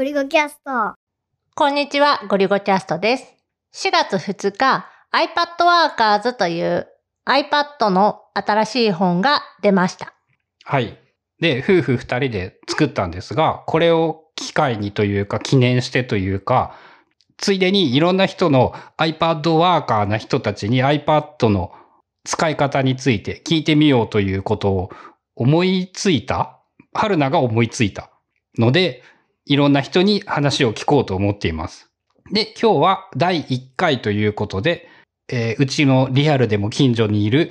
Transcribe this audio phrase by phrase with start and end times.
[0.00, 0.94] ゴリゴキャスト。
[1.54, 3.36] こんにちは、ゴリゴキャストです。
[3.74, 6.88] 4月2日、iPad Workers という
[7.28, 10.14] iPad の新しい本が出ました。
[10.64, 10.96] はい。
[11.38, 16.74] で、夫婦二人で作ったんですが、これを機会にというか、記念してというか、
[17.36, 21.72] ついでにいろんな人の iPad ワーカーな人たちに iPad の
[22.24, 24.90] 使い方について聞いてみようということを
[25.36, 26.58] 思いついた
[26.94, 28.10] 春菜が思いついた
[28.56, 29.02] ので、
[29.50, 31.90] いろんな人に話を聞こうと思っています。
[32.30, 34.88] で、今日は第1回ということで、
[35.28, 37.50] えーうちのリアルでも近所にいる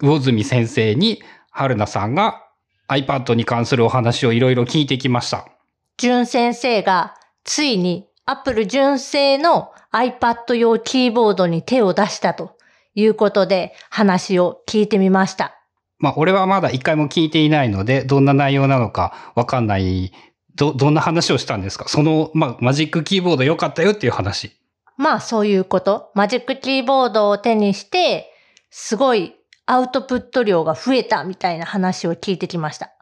[0.00, 1.20] 魚住先生に
[1.50, 2.44] 春菜さんが
[2.88, 5.48] iPad に関するお話をいろいろ聞いてきました。
[5.96, 12.56] 純先生がついに Apple 純正の iPad 用キーボードに手を出したと
[12.94, 15.60] いうことで話を聞いてみました。
[15.98, 20.12] まあ、俺はまだ一回も聞いていないので、どんな内容なのかわかんない。
[20.56, 21.88] ど、どんな話をしたんですか？
[21.88, 24.56] その、まあ、マジックキーボード良かったよっていう話。
[24.96, 26.10] まあそういうこと。
[26.14, 28.32] マジックキーボードを手にして、
[28.70, 29.34] すごい
[29.66, 32.92] アウトプット量が増えたみたいな話を聞いてきました。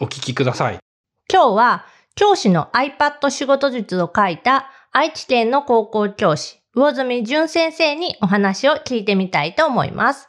[0.00, 0.78] お聞きください。
[1.32, 10.26] 今日は教師の iPad 仕事術を書いた愛知県の高校教師、魚住淳先生にお話を聞いてみたいと思います。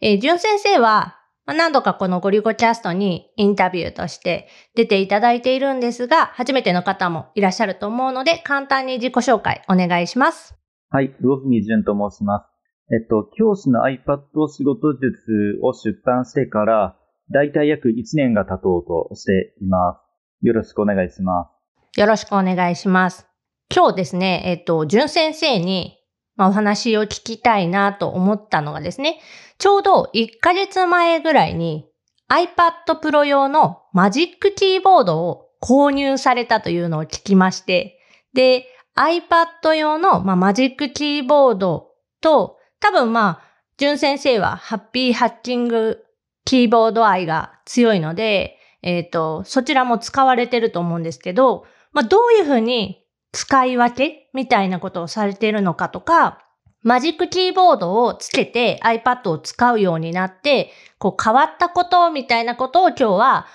[0.00, 1.19] えー、淳先生は
[1.50, 10.54] まあ何度かこのゴリゴキャストにインタビューとして出ていただいているんですが、初めての方もいらっしゃると思うので、簡単に自己紹介お願いします。
[10.90, 12.46] はい、魚住淳と申しま
[12.88, 12.94] す。
[12.94, 16.96] えっと、教師の iPad 仕事術を出版してから、
[17.32, 19.98] だいたい約1年が経とうとしていま
[20.42, 20.46] す。
[20.46, 21.50] よろしくお願いしま
[21.96, 22.00] す。
[22.00, 23.26] よろしくお願いします。
[23.74, 25.96] 今日ですね、えっと、淳先生に、
[26.36, 29.18] まあ、お話を聞きたいなと思ったのがですね、
[29.60, 31.86] ちょうど1ヶ月前ぐらいに
[32.30, 37.98] iPad Pro 用のマジックキーボードを購入されたというのを聞きまして、
[38.32, 38.64] で、
[38.96, 41.90] iPad 用の、まあ、マジックキーボード
[42.22, 43.42] と、多分まあ、
[43.76, 46.04] 淳先生はハッピーハッキング
[46.46, 56.46] キーボード愛が強いので、えっ、と、そちらも使われてると思うんですけど、まあ、どういうふうに使い分けみたいなことをされてるのかとか、
[56.82, 63.46] マジックキーボードをつけて iPad を使うようになって、こう変わったことみたいなことを今日は、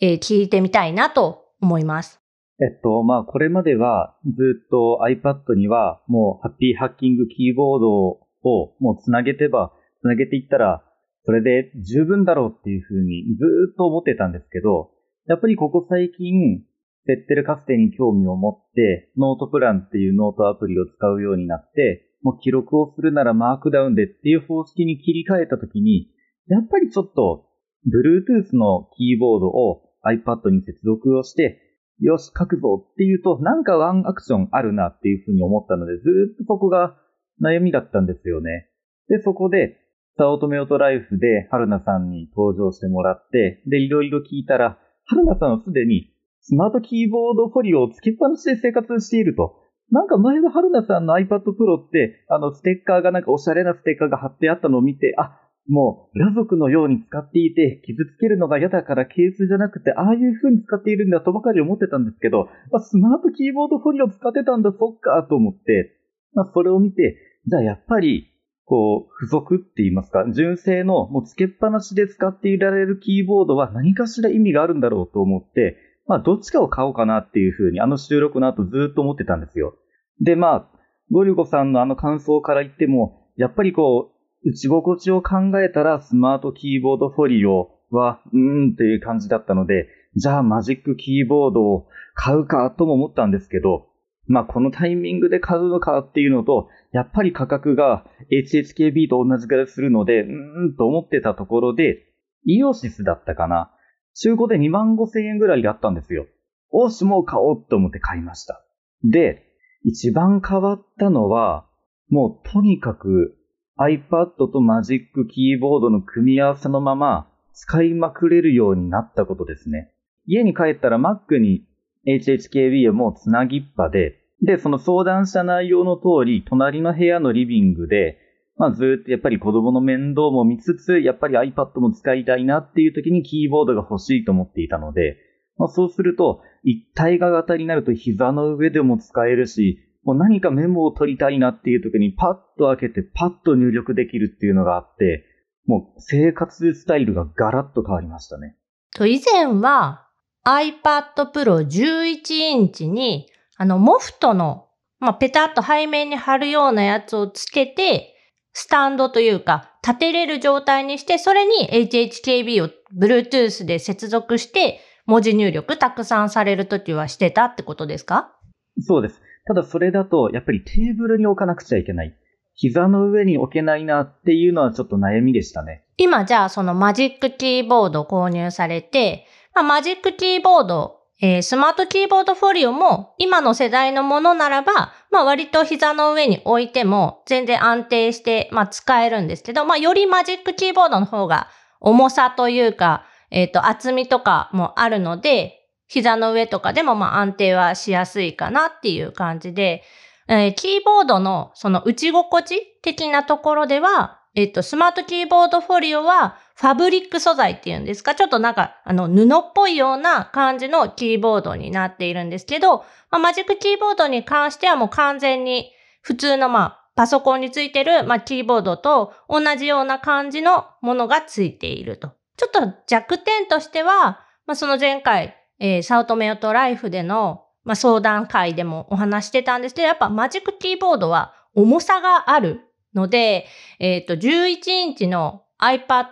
[0.00, 2.20] えー聞いてみたいなと思います。
[2.58, 10.82] えっと、まあ、これまではずっと iPad にはもうハッピーハッキングキーボードをもうつなげてば、つなげていったら、
[11.26, 14.90] それで十分だろうっていうふうにずっと思ってたんですけど、
[15.26, 16.62] やっぱりここ最近、
[17.06, 26.10] セッテルカステに興味を持って、 NotePlan っていうノートアプリを使うようになって、もう記録をするならマークダウンでっていう方式に切り替えたときに、
[26.48, 27.46] やっぱりちょっと、
[27.86, 31.60] Bluetooth のキーボードを iPad に接続をして、
[32.00, 36.02] よし、書くぞっていうと、なんかワンアクションあるなっていうふうに思ったので、ず
[36.34, 36.96] っとそこが
[37.42, 38.68] 悩みだったんですよね。
[39.08, 39.78] で、そこで、
[40.16, 49.59] サオトメオトライフで春菜さんに登場してもらって、で、いろいろ聞いたら、春菜さんはすでにスマートキーボードフォリオをつけっぱなしで生活していると。
[49.90, 65.96] なんか前の春菜さんの iPad Pro って、あの、ステッカーがなんかおしゃれなステッカーが貼ってあったのを見て、あ、もう、裸族のように使っていて、傷つけるのが嫌だからケースじゃなくて、ああいう風に使っているんだとばかり思ってたんですけど、あスマートキーボードフォリオ使ってたんだ、そっか、と思って、
[66.34, 68.30] まあ、それを見て、じゃあやっぱり、
[68.64, 75.76] こう、付属って言いますか、純正の、もうつけっぱなしで使っていられるキーボードは何かしら意味があるんだろうと思って、
[76.10, 79.76] まあ、どっちかを買おうかなっていう風に、あの収録の後ずっと思ってたんですよ。
[80.20, 80.66] で、まあ、
[81.12, 84.10] ゴリゴさんのあの感想から言っても、やっぱりこ
[84.44, 93.86] う、打ち心地を考えたらスマートキーボードフォリオは、うーんっていう感じだったので、じゃあマジックキーボードを買うかとも思ったんですけど、
[94.26, 101.98] まあこのタイミングで買うのかっていうのと、やっぱり価格が HHKB と同じくらいするので、うーんと思ってたところで、
[102.46, 103.70] イオシスだったかな。
[104.14, 106.26] 中古で2万5千円ぐらいだったんですよ。
[106.70, 108.64] おし、もう買おうと思って買いました。
[109.04, 109.42] で、
[109.82, 111.66] 一番変わったのは、
[112.08, 113.36] もうとにかく
[113.78, 119.92] iPad とマジックキーボードの組み合わせのまま使いまくれるようになったことですね。
[120.26, 121.66] 家に帰ったら Mac に
[122.06, 128.18] HHKB をもうつなぎっぱで、で、その相談した内容の通り、隣の部屋のリビングで、
[128.60, 135.16] まあずっとやっぱり子供の面倒も見つつ、やっぱり iPad も使いたいなっていう時にキーボードが欲しいと思っていたので、
[135.56, 145.24] まあそうすると、一体が型になると膝の上でも使えるし、もう何かメモを取りたいなっていう時にパッと開けてパッと入力できるっていうのがあって、
[145.64, 148.56] もう生活スタイルがガラッと変わりましたね。
[148.94, 150.06] と以前は
[150.46, 154.68] iPad Pro 11インチにあの、モフトの、
[154.98, 158.14] まあ、ペタッと背面に貼るようなやつをつけて、
[158.52, 168.32] スタンドというか、立てれる状態にして、それに HHKB を Bluetooth で接続して、文字入力たくさんされるときはしてたってことですか？
[168.80, 169.20] そうです。
[169.46, 172.14] ただそれだと、やっぱりテーブルに置かなくちゃいけない。
[172.54, 175.84] 膝の上に置けないなっていうのはちょっと悩みでしたね。
[175.96, 191.48] 今じゃあそのマジックキーボード購入されて、まあ、マジックキーボード、えー、スマートキーボードフォリオも今の世代のものならば、まあ割と膝の上に置いても全然安定して、まあ使えるんですけど、まあよりマジックキーボードの方が
[191.80, 195.56] 重さというか、えっ、ー、と厚みとかもあるので、
[195.88, 199.82] 膝の上とかでもまあ安定はしやすいかなっていう感じで、
[200.28, 208.14] えー、キーボードのその打ち心地的なところでは、えっと、スマートキーボードフォリオはファブリック素材っていうんですか？
[208.14, 215.72] ちょっとなんか、あの、布っぽいような感じのキーボードになっているんですけど、まあ、マジックキーボードに関してはもう完全に
[216.02, 222.12] 普通のまあ、パソコンについてる、まあ、キーボードと同じような感じのものがついていると。
[222.36, 232.60] ちょっと弱点としては、まあ、その前回、えー、サウトメオトライフでの、まあ、相談会でもお話してたんですけど、やっぱマジックキーボードは重さがある
[232.94, 233.46] ので、
[233.78, 236.06] えっ、ー、と、11インチの iPad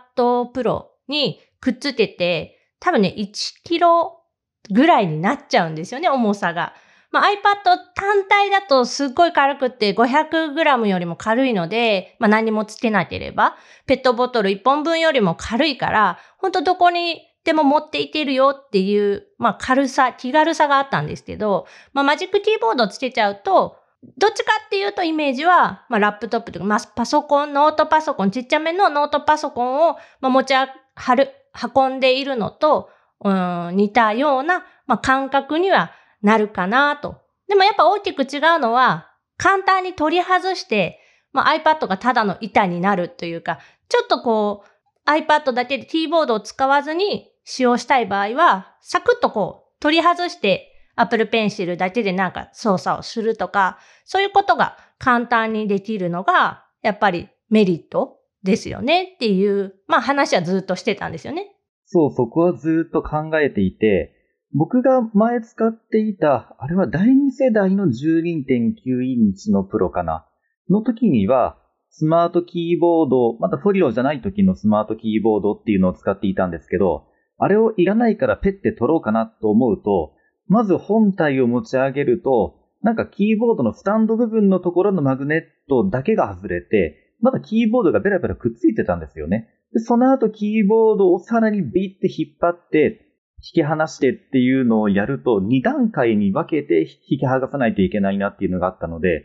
[0.52, 4.22] Pro にくっつけて、多分ね、1キロ
[4.70, 6.74] ぐらいになっちゃうんですよね、重さが。
[7.10, 30.68] まあ、iPad 単体だとすっごい軽くって 500g よりも軽いので、まあ、何もつけなければ、ペットボトル1本分よりも軽いから、ほんとどこにでも持っていけるよっていう、まあ、軽さ、気軽さがあったんですけど、まあ、マジックキーボードつけちゃうと、どっちかっていうとイメージは、まあ、ラップトップとか、まあ、パソコン、ノートパソコン、ちっちゃめのノートパソコンを、まあ、持ちは
[31.14, 31.30] る、
[31.74, 32.90] 運んでいるのと、
[33.24, 35.90] うん、似たような、まあ、感覚には
[36.22, 37.16] なるかなと。
[37.48, 41.00] でもやっぱ大きく違うのは、簡単に取り外して、
[41.32, 43.58] まあ、iPad がただの板になるというか、
[43.88, 50.67] ちょっとこう、iPad だけでキーボードを使わずに使用したい場合は、サクッとこう、取り外して
[51.00, 61.54] Apple Pencil だけでなんか操作をするとか、そういうことが簡単にできるのが、やっぱりメリットですよねっていう、まあ話はずっとしてたんですよね。
[61.86, 64.14] そう、そこはずっと考えていて、
[64.52, 70.26] 僕が前使っていた、あれは第2世代の12.9インチのプロかな。
[70.70, 71.58] の時には、
[71.90, 77.06] スマートキーボード、またフォリオじゃない時のスマートキーボードっていうのを使っていたんですけど、
[77.38, 80.12] あれをいらないからペッて取ろうかなと思うと、
[80.48, 89.48] まず本体を持ち上げると、なんかキーボードのスタンド部分のところのマグネットだけが外れて、まだキーボードがベラベラくっついてたんですよね。
[89.72, 93.04] で、その後キーボードをさらにビって引っ張って、
[93.40, 99.24] 引き離してっていうのをやると、2段階に分けて引き剥がさないといけないなっていうのがあったので、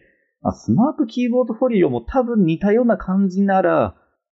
[0.51, 3.95] スマートキーボードフォリオも多分似たような感じなら、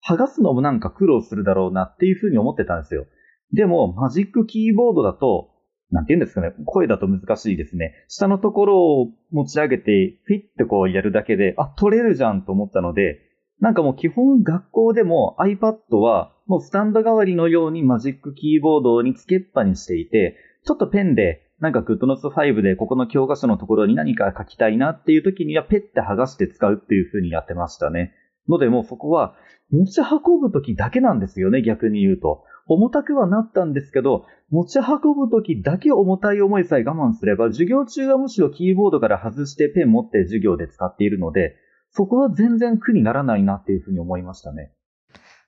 [0.08, 3.06] 剥がすのもなんか苦労するだろうなっていうふうに思ってたんですよ。
[3.52, 5.50] でも、マジックキーボードだと、
[5.90, 7.94] なんて言うんですかね、声だと難しいですね。
[8.08, 13.20] 下のところを持ち上げて、フィッてこうやるだけで、あ、取れるじゃんと思ったので、
[13.60, 28.12] なんかもう基本学校でも iPad はもうスタンド代わりのようにマジックキーボードに付けっぱにしていて、ちょっとペンでなんか GoodNotes5 でここの教科書のところに何か書きたいなっていう時にはペッて剥がして使うっていう風にやってましたね。
[28.48, 29.34] のでもうそこは
[29.70, 32.44] 持ち運ぶ時だけなんですよね、逆に言うと。
[32.66, 41.56] 重たくはなったんですけど、持ち運ぶときだけ重たい思いさえ我慢すれば、授業中はむしろキーボードから外してペン持って授業で使っているので、
[41.90, 44.72] そこは全然苦にならないなっていうふうに思いましたね。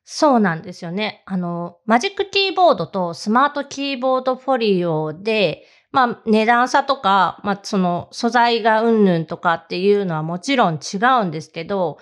[0.05, 1.23] そうなんですよね。
[1.27, 11.99] あの、マジックキーボードとスマートキーボードフォリオで、まあ値段差とか、まあその素材がうんぬんとかっていうのはもちろん違うんですけど、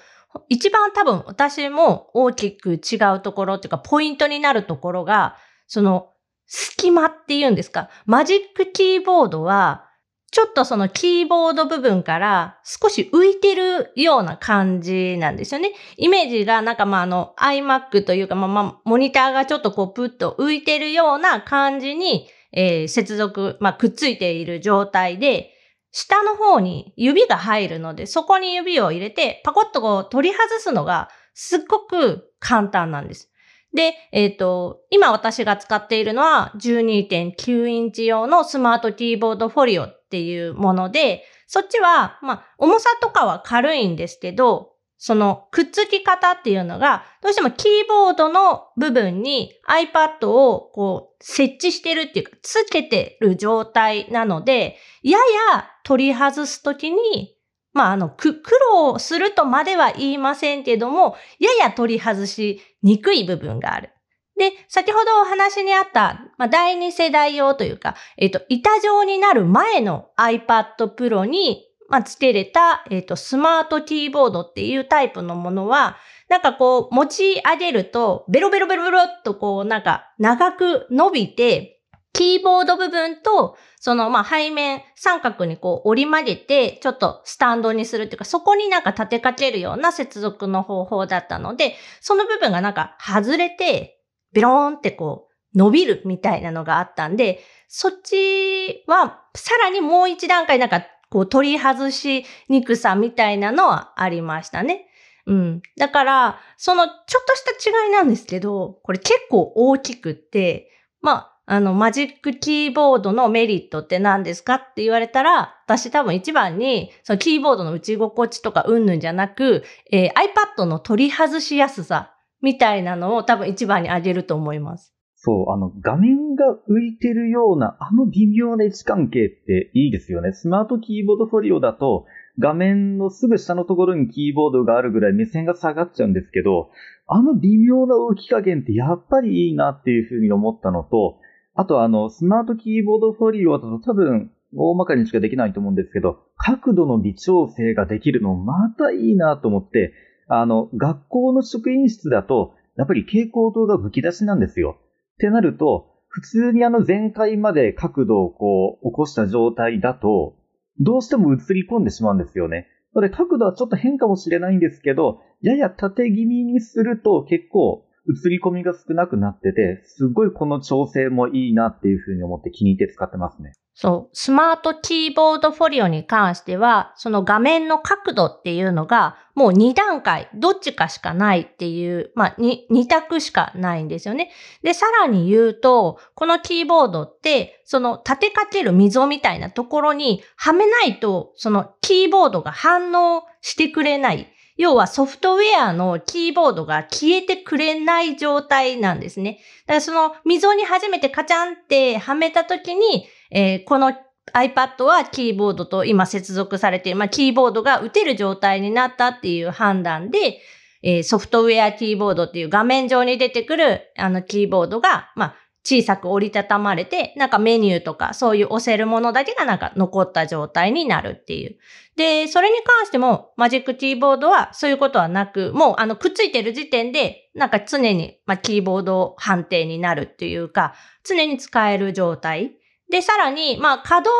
[0.48, 6.10] 一番多分私も大きく違うところっていうか、ポイントになるところが、その、
[6.46, 7.90] 隙間っていうんですか？
[8.04, 9.84] マジックキーボードは、
[10.30, 15.72] ちょっとそのキーボード部分から少し浮いてるような感じなんですよね。
[15.96, 25.52] イメージがなんかまああの iMac というかまあまあモニターがちょっとこうプッと浮いてるような感じに、えー、接続、まあくっついている状態で、
[25.98, 33.30] 下の方に指が入るので、そこに指を入れて、パコッとこう取り外すのがすっごく簡単なんです。
[33.72, 55.18] で、えっ、ー、と、今私が使っているのは12.9インチ用のスマートキーボードフォリオっていうもので、そっちは、まあ、重さとかは軽いんですけど、そのくっつき方っていうのが、どうしてもキーボードの部分に iPad をこう設置してるっていうか、つけてる状態なので、や
[55.52, 57.36] や取り外すときに、
[57.72, 58.40] まあ、あの、苦
[58.72, 63.90] 労するとまでは言いませんけども、やや取り外しにくい部分がある。
[64.38, 75.96] で、先ほどお話にあった、まあ、第二世代用というか、えっ、と、板状になる前の iPad Pro にまあ、つけれた、えっ、ー、と、スマートキーボードっていうタイプのものは、
[76.28, 81.76] なんかこう、持ち上げると、ベロベロベロベロっとこう、なんか、長く伸びて、
[82.16, 94.00] キーボード部分と、その、まあ、背面三角にこう折り曲げて、ちょっとスタンドにするっていうか、そこになんか立てかけるような接続の方法だったので、その部分がなんか外れて、
[94.32, 100.86] ベローンってこう、伸びるみたいなのがあったんで、そっちは、さらにもう一段階なんか
[101.16, 104.86] こう取り外しにくさみたいなのはありましたね。
[105.24, 105.62] うん。
[105.78, 110.70] だから、そのちょっとした違いなんですけど、これ結構大きくって、
[111.00, 111.12] ま
[111.46, 120.10] あ、あの、マジックキーボードのメリットって何ですかって言われたら、私多分一番に、そのキーボードの打ち心地とかうんぬんじゃなく、えー、
[120.58, 124.95] iPad の取り外しやすさみたいなのを多分一番に挙げると思います。
[125.26, 130.32] そう、あの、画面が浮いてるような、あの微妙な位置関係っていいですよね。
[130.32, 132.06] スマートキーボードフォリオだと、
[132.38, 136.70] 画面のすぐ下のところにキーボードがあるぐらい目線が下がっちゃうんですけど、
[137.08, 141.18] あの微妙な置き加減ってやっぱりいいなっていうふうに思ったのと、
[141.56, 149.92] あとあの、スマートキーボードフォリオだと多分、大まかにしかできないと思うんですけど、角度の微調整ができるのまたいいなと思って、
[150.28, 154.78] あの、学校の職員室だと、やっぱり蛍光灯が武き出しなんですよ。
[155.16, 160.36] ってなると、普通にあの前回まで角度をこう起こした状態だと、
[160.78, 162.68] どうしても映り込んでしまうんですよね。
[162.94, 173.52] ので角度はちょっと変かもしれないんですけど、やや縦気味にすると結構映り込みが少なくなってて、すごいこの調整もいいなっていうふうに思って気に入って使ってますね。
[173.78, 174.16] そう。
[174.16, 184.30] スマートキーボードフォリオに関しては、その画面の角度っていうのが、もう2段階、どっちかしかないっていう、まあ2、2択しかないんですよね。
[184.62, 194.26] で、さらに言うと、このキーボードって、その立てかける溝みたいなところにはめないと、そのキーボードが反応してくれない。
[194.56, 199.40] 要はソフトウェアのキーボードが消えてくれない状態なんですね。
[199.66, 203.92] だからその溝に初めてカチャンってはめた時に、えー、この
[204.34, 210.40] iPad はキーボードと今接続されている、まあ、キーボードが打てる状態になったっていう判断で、
[210.82, 221.58] えー、ソフトウェアキーボードっていう画面上に出てくるあのキーボードが、まあ、小さく折りたたまれて、なんかメニューとかそういう押せるものだけがなんか残った状態になるっていう。
[221.96, 232.52] で、それに関してもマジックキーボードはそういうことはなく、もうあのくっついてる時点で、なんか常に、まあ、キーボード判定になるっていうか、常に使える状態。
[232.90, 234.10] で、さらに、まあ、可動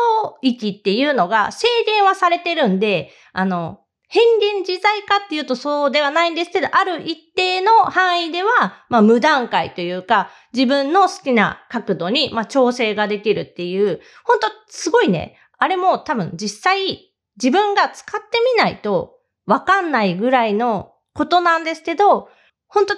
[0.41, 22.29] 域っていうのが制限はされてるんで、あの、変幻自在かっていうとそうではないんですけど、ある一定の範囲では、まあ無段階というか、自分の好きな角度に、まあ調整ができるっていう、本当すごいね、あれも多分実際自分が使ってみないとわかんないぐらいのことなんですけど、
[22.67, 22.95] 本当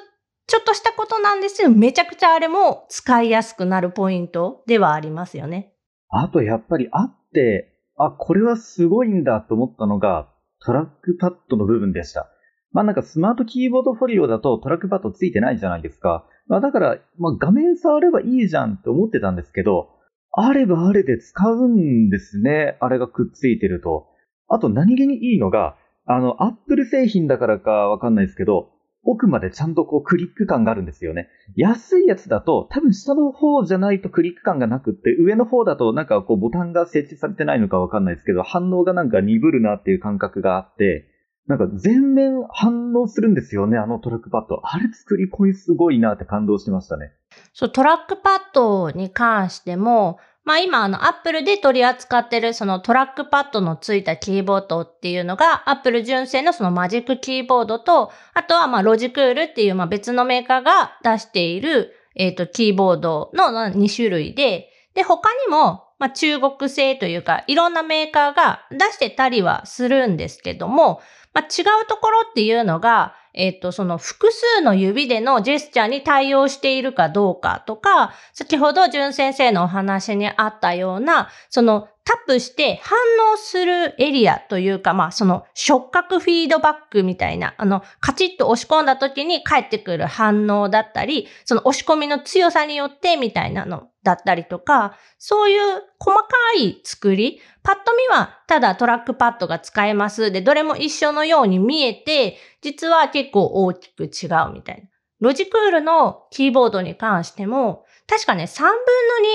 [0.50, 1.70] ちょっとしたことなんですよ。
[1.70, 5.76] めちゃくちゃあれも使いやすくなるポイントではありますよね。
[6.10, 10.28] あとやっぱりあって、あ、これはすごいんだと思ったのが、
[10.66, 12.32] トラックパッドの部分でした。
[12.72, 16.26] まあなんかスマートキーボードフォリオだとトラックパッドついてないじゃないですか。
[16.48, 19.90] まあだから、まあ画面触ればいいじゃんって思ってたんですけど、
[20.32, 22.76] あればあれで使うんですね。
[22.80, 24.08] あれがくっついてると。
[24.48, 25.76] あと何気にいいのが、
[26.08, 28.72] あの、アップル製品だからかわかんないですけど、
[29.04, 31.30] 奥までちゃんとこうクリック感があるんですよね。
[31.56, 41.08] 安いやつだと多分下の方じゃないとクリック感がなくって上の方だとなんかこうボタンが設置されてないのかわかんないですけど反応がなんか鈍るなっていう感覚があって
[41.50, 44.62] なんか全面反応するんですよね、あのトラックパッド。
[44.64, 47.12] あれ作り込みすごいなって感動しましたね。
[47.54, 71.00] そう、トラックパッドに関しても、まあ今、あの、アップルで取り扱ってるそのトラックパッドのついたキーボードっていうのが、アップル純正のそのマジックキーボードと、あとはまあロジクールっていうまあ別のメーカーが出している、えっ、と、キーボードの2種類で、で、他にも、まあ中国製というか、いろんなメーカーが出してたりはするんですけども、
[71.32, 82.98] まあ違うところっていうのが、えっ、と、その複数の指でのジェスチャーに対応しているかどうかとか、先ほどジュン先生のお話にあったような、そのタップして反
[83.32, 96.26] 応するエリアというか、まあその触覚フィードバックみたいな、あの、カチッと押し込んだ時に返ってくる反応だったり、その押し込みの強さによってみたいなのだったりとか、そういう細か
[96.58, 104.90] い作り、パッと見はただトラックパッドが使えますで、どれも一緒のように見えて、実は結構大きく違うみたいな。
[105.20, 108.74] ロジクールのキーボードに関しても、確かね、3分の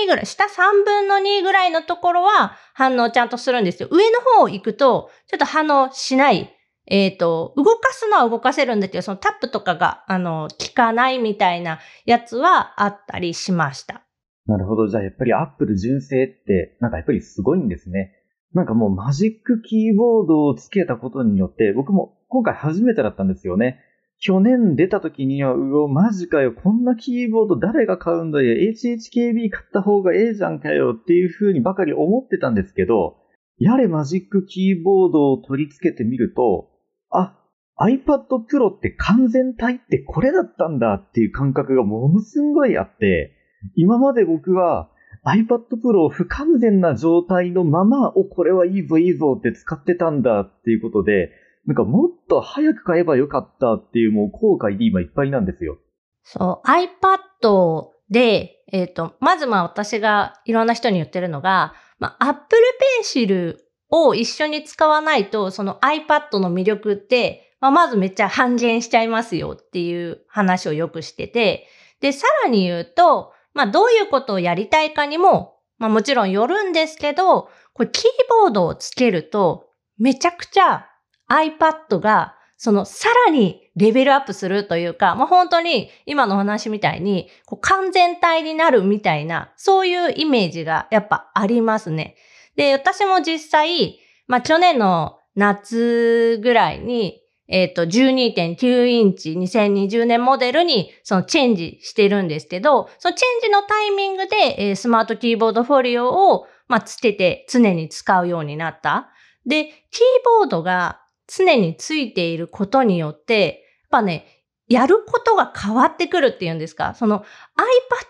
[0.03, 3.87] 2ぐらい、下3分の2ぐらいのところは反応ちゃんとするんですよ。
[3.89, 6.51] 上の方行くと、ちょっと反応しない。
[6.87, 14.03] えっ、ー、と、動かすのは動かせるんだけど、そのタップとかが、あの、効かないみたいなやつはあったりしました。
[14.45, 14.87] なるほど。
[14.89, 18.11] じゃあやっぱり Apple 純正って、なんかやっぱりすごいんですね。
[18.53, 23.79] なんかもうマジックキーボードをつけたことによって、僕も今回初めてだったんですよね。
[24.19, 33.17] 去年出た時には、うお、マジかよ、こんなキーボード誰が買うんだよ、HHKB 買った方がええじゃんかよっていう風にばかり思ってたんですけど、
[33.57, 36.69] やれマジックキーボードを取り付けてみると、
[37.09, 37.37] あ、
[37.77, 43.33] iPad Pro って完全体ってこれだったんだっていう感覚がものすごいあって、
[43.75, 44.89] 今まで僕は
[45.25, 51.31] iPad Pro を不完全な状態のまま、お、これはいいぞいいぞって使ってたんだっていうことで、
[51.67, 55.77] なんかもっと早く買えばよかったっていうもう後悔で今いっぱいなんですよ。
[56.23, 62.61] そう、iPad で、えっ、ー、と、まずまあ私がいろんな人に言ってるのが、まあ Apple
[63.03, 63.57] Pencil
[63.89, 71.67] を一緒に使わないと、その iPad の魅力って、まあ、まずめっちゃ半減しちゃいますよっていう話をよくしてて、
[72.01, 78.03] で、さらに言うと、まあどういうことをやりたいかにも、まあもちろんよるんですけど、これキー
[78.43, 80.87] ボードをつけると、めちゃくちゃ
[81.29, 92.15] iPad がそのさらにレベルアップするというか、まあ、本当に今の話みたいにこう完全体になるみたいな、そういうイメージがやっぱありますね。
[92.55, 109.09] で、私も実際、まあ、去年の夏ぐらいに、えっ、ー、と、12.9インチ2020年モデルにそのチェンジしてるんですけど、そのチェンジのタイミングで、えー、スマートキーボードフォリオを、まあ、つけて常に使うようになった。
[109.45, 110.03] で、キー
[110.39, 114.25] ボードが常についていることによって、やっぱね、
[114.67, 116.95] やることが変わってくるっていうんですか？
[116.95, 117.23] その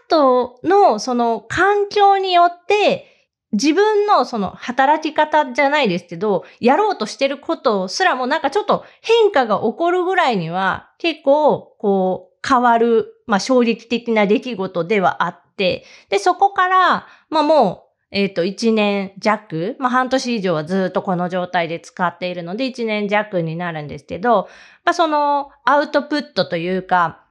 [0.09, 3.05] iPad のその環境によって
[3.51, 17.84] 自分のその働き方じゃないですけど、やろうとしてることすらもなんかちょっと変化が起こるぐらいには結構こう変わる、まあ衝撃的な出来事ではあって、で、そこから、まあもう
[18.15, 24.47] えっ、ー、と、1年弱、まあ、半年以上はずっとこの状態で使っているので、1年弱になるんですけど、
[24.85, 27.25] まあ、そのアウトプットというか、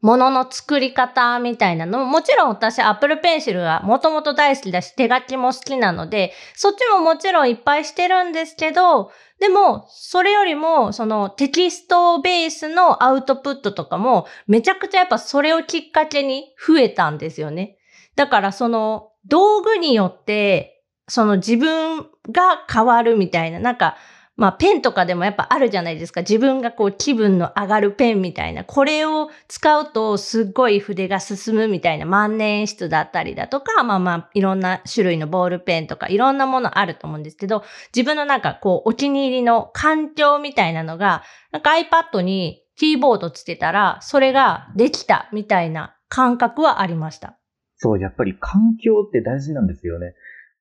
[0.00, 17.76] ものの作り方みたいなのも、もちろん私 Apple Pencil がもともと大好きだし、手書きも好きなので、そっちももちろんいっぱいしてるんですけど、でも、それよりも、そのテキストベースのアウトプットとかも、めちゃくちゃやっぱそれをきっかけに増えたんですよね。
[18.16, 23.96] だからその、道具によって、その自分が変わるみたいな、なんか、
[24.36, 26.22] まあペンとかでもやっぱあるじゃないですか。
[26.22, 28.64] 自分がこう気分の上がるペンみたいな。
[28.64, 47.39] これを使うとすっごい筆が進むみたいな万年筆だったりだとか、まあまあいろんな種類のボールペンとかいろんなものあると思うんですけど、自分のなんかこうお気に入りの環境みたいなのが、なんか iPad にキーボードつけたらそれができたみたいな感覚はありました。
[47.82, 50.14] そう、やっぱり環境って大事なんですよね。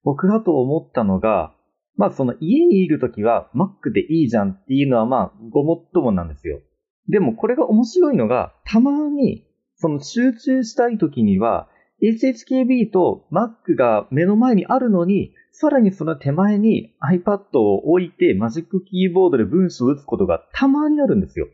[0.04, 1.54] 僕だと思ったのが、
[1.98, 6.62] まあその家にいるときは Mac でいいじゃんっていうのはまあごもっともなんですよ。
[7.10, 11.68] でもこれが面白いのが、たまにその集中したいときには
[12.02, 21.50] HHKB と Mac が目の前にあるのに、さらにその手前に iPad を置いてマジックキーボードで文章を打つことがたまにあるんですよ。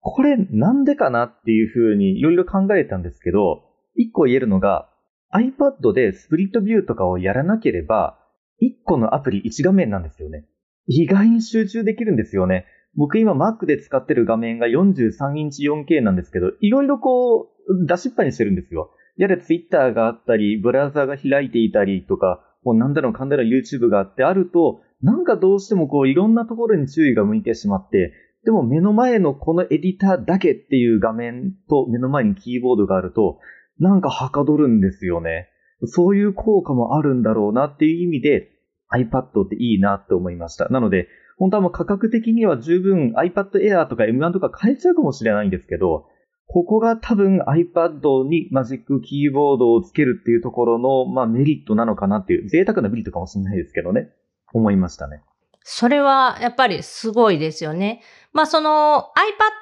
[0.00, 3.62] これなんでかなっていうふうにいろいろ考えたんですけど、
[3.94, 4.90] 一個言えるのが、
[5.32, 8.18] iPad でスプリットビューとかをやらなければ、
[8.62, 10.46] 1個のアプリ1画面なんですよね。
[10.86, 12.66] 意外に集中できるんですよね。
[12.96, 18.90] 僕今 Mac で使ってる画面が43インチ 4K なんですけど、いろいろこう、出しっぱにしてるんですよ。
[19.16, 28.12] やれ Twitter があったり、ブラウザが開いていたりとか、もうなんだろうかんだろう YouTube があってあると、なんかどうしてもこういろんなところに注意が向いてしまって、
[28.44, 33.38] でも目の前のこのエディターだけっていう画面と目の前にキーボードがあると、
[33.78, 35.48] なんかはかどるんですよね。
[35.84, 38.50] そういう効果もあるんだろうなっていう意味で
[38.92, 40.68] iPad っていいなって思いました。
[40.68, 46.06] なので、本当はもう価格的には十分 iPad Air とか M1 とか買えちゃうかもしれないんですけど、
[46.48, 54.08] ここが多分 iPad にマジックキーボードをつけるっていうところの、まあ、メリットなのかなっていう、贅沢なメリットかもしれないですけどね。
[54.54, 55.22] 思いましたね。
[55.62, 58.00] それはやっぱりすごいですよね。
[58.32, 59.10] まあその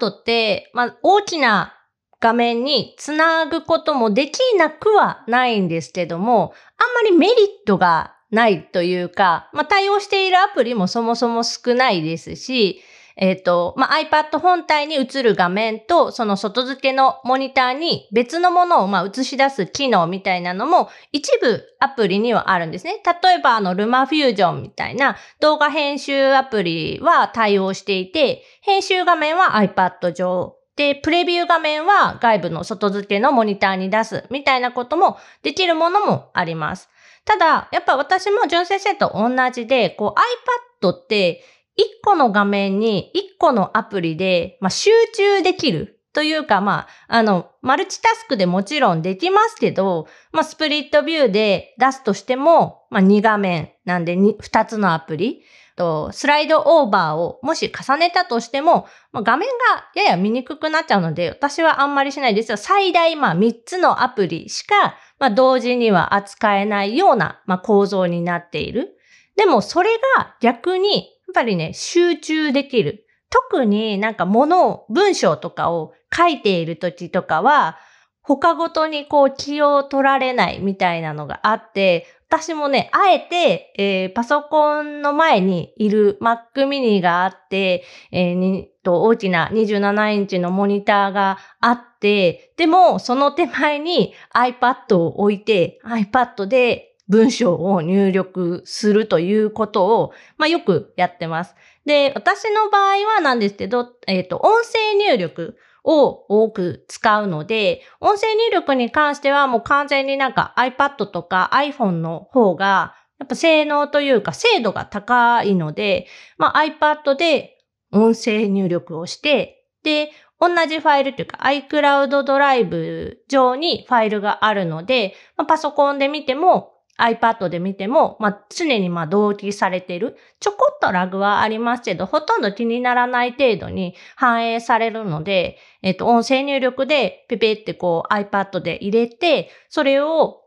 [0.00, 1.74] iPad って、まあ大きな
[2.20, 12.82] 画面につなぐこともできなくはないんですけども、あんまりメリットがないというか、まあ対応しているアプリもそもそも少ないですし、
[13.18, 23.02] えっ、ー、と、まあ、iPad 本体に映る画面と、その外付けのモニターに別のものをま映し出す機能みたいなのも一部アプリにはあるんですね。
[23.22, 36.88] 例えばあのルマフュージョンみたいな動画編集アプリは対応していて、編集画面は iPad 上、で、プレビュー画面は外部の外付けのモニターに出すみたいなこともできるものもあります。
[37.24, 41.42] ただ、やっぱ私も純正生と同じで、こう iPad って
[41.78, 55.42] 1個の画面に1個のアプリで、まあ、集中できるというか、まあ、あの、マルチタスクでもちろんできますけど、まあ、スプリットビューで出すとしても、まあ、2画面なんで 2, 2つのアプリ。
[55.76, 62.56] と、スライドオーバーをもし重ねたとしても、まあ、画面がやや見にくくなっちゃうので、私はあんまりしないですよ。
[62.56, 68.98] 最大まあ3つのアプリしか、まあ、同時には扱えないような、まあ、構造になっている。
[69.36, 73.06] でもそれが逆にやっぱりね、集中できる。
[73.28, 77.76] 特になんか物を、文章とかを書いている時とかは、
[78.22, 101.54] 他ごとにこう気を取られないみたいなのがあって、私もね、あえて、えー、パソコンの前にいる Mac mini があって、えー、と大きな27インチのモニターがあって、でもその手前に iPad を置いて、iPad で文章を入力するということを、まあ、よくやってます。
[101.84, 117.56] で、私の場合はなんですけど、えっ、ー、と、音声入力を多く使うので、音声入力に関してはもう完全になんか iPad とか iPhone の方が、やっぱ性能というか精度が高いので、まあ、iPad で
[117.92, 130.16] 音声入力をして、で、同じファイルというか iCloud ドライブ上にファイルがあるので、まあ、パソコンで見ても iPad で見ても、まあ、常にまあ同期されている。
[130.40, 140.42] ちょこっとラグはありますけど、ほとんど気にならない程度に反映されるので、えっと、音声入力でペペってこう iPad で入れて、それを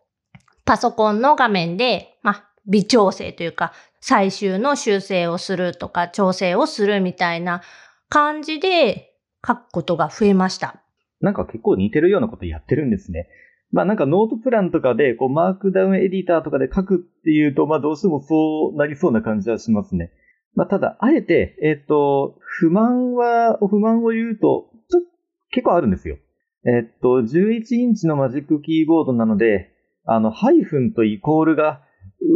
[0.65, 7.61] パソコンの画面で、まあ、微調整というか、最終の修正をするとか、調整をするみたいな
[8.09, 9.13] 感じで
[9.45, 10.81] 書くことが増えました。
[11.21, 13.27] なんか結構似てるようなことやってるんですね。
[13.71, 20.11] まあなんかノートプランとかで、こうマークダウンエディターとかで書くっていうと、まあどうしてもそうなりそうな感じはしますね。
[20.55, 25.01] まあただ、あえて、えっ、ー、と、不満は、不満を言うと、ちょ
[25.51, 26.17] 結構あるんですよ。
[26.65, 29.71] えっ、ー、と、11インチのマジックキーボードなので、
[30.05, 31.81] あの、ハイフンとイコールが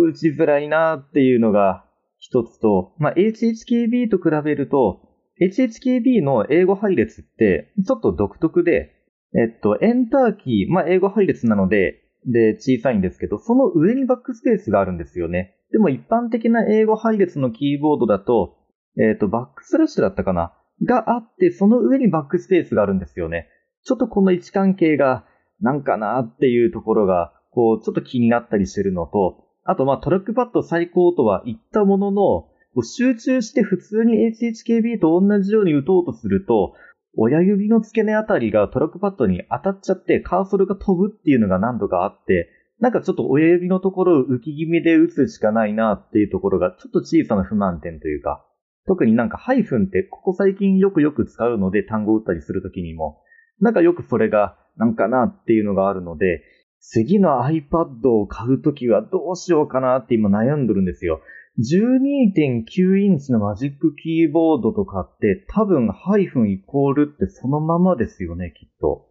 [0.08, 1.86] 打ちづらいなっていうのが
[2.20, 5.10] 一つと、まあ HHKB と比べると、
[5.42, 8.92] HHKB の英語配列ってちょっと独特で、
[9.36, 15.58] えっと、エンターキー、まあ、英語配列なので、で、小さいんですけど、その上にバックスペースがあるんですよね。
[15.72, 18.58] でも一般的な英語配列のキーボードだと、
[18.98, 20.54] えっと、バックスラッシュだったかな？
[20.86, 23.50] があって、その上にバックスペースがあるんですよね。
[23.84, 25.26] ちょっとこの位置関係が、
[25.62, 32.50] なんかなっていうところが、こう、ちょっと気になったりしてるのと、あと、ま、トラックパッド最高とは言ったものの、
[32.84, 36.74] 集中して普通に HHKB と同じように打とうとすると、
[37.16, 42.50] 親指の付け根あたりがトラックパッドに当たっちゃってカーソルが飛ぶっていうのが何度かあって、
[42.80, 48.46] なんかちょっと親指のところを浮き気味で打つしかないなっていうところがちょっと小さな不満点というか、
[48.88, 53.22] 特になんかハイフンってここ最近よくよく使うので単語を打ったりするときにも、
[53.62, 56.44] なんかよくそれがなんかなっていうのがあるので、
[56.80, 61.22] 次の iPad を買うときはどうしようかなって今悩んでるんですよ。
[61.60, 69.08] 12.9インチのマジックキーボードとかって多分ハイフンイコールってそのままですよね、きっと。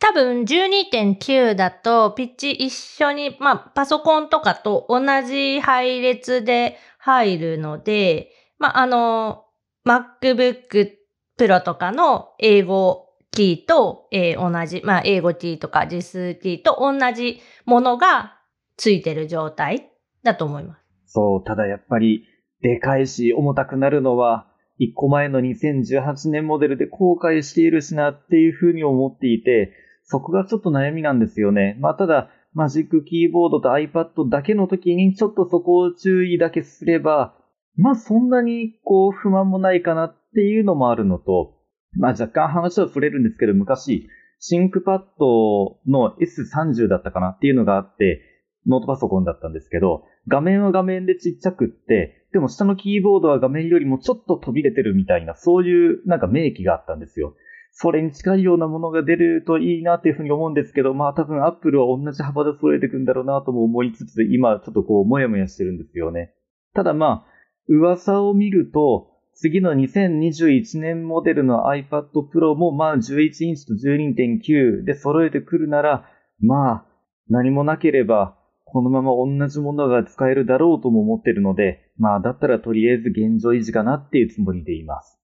[0.00, 9.44] 多分12.9だとピッチ一緒に、まあパソコンとかと同じ配列で入るので、まああの
[9.86, 10.96] MacBook
[11.38, 18.36] Pro とかの英語キーと、えー、同じ、まあ英語キーとか実数キーと同じものが
[18.76, 19.92] ついてる状態
[20.24, 20.77] だと思います。
[21.08, 22.24] そう、ただやっぱり、
[22.60, 24.46] でかいし重たくなるのは、
[24.78, 29.72] 一個前の2018年モデルで後悔しているしなっていうふうに思っていて、
[30.04, 31.76] そこがちょっと悩みなんですよね。
[31.80, 37.34] まあただ、マジックキーボードと iPad だけの時にちょっとそこを注意だけすれば、
[37.76, 41.54] まあそんなにこう不満もないかなっていうのもあるのと、
[41.96, 44.08] まあ若干話は触れるんですけど、昔、
[44.40, 48.22] シンクパッドの S30 だったかなっていうのがあって、
[48.68, 57.34] ノートパソコンだったんですけど、画面は画面でちっちゃくって、でも下のキーボードは画面よりもちょっと飛び出てるみたいな、そういうなんか明記があったんですよ。
[57.72, 66.34] それに近いようなものが出るといいなっていうふうに思うんですけど、まあ多分アップルは同じ幅で揃えていくんだろうなとも思いつつ、今ちょっとこうもやもやしてるんですよね。
[66.74, 67.26] ただまあ、
[67.68, 76.86] 噂を見ると、次の2021年モデルの iPad Pro もまあ11インチと12.9で揃えてくるなら、まあ
[77.28, 78.37] 何もなければ
[78.70, 85.18] このまま同じものが使えるだろうとも思ってるので、まあだったらとりあえず現状維持かなっていうつもりでいます。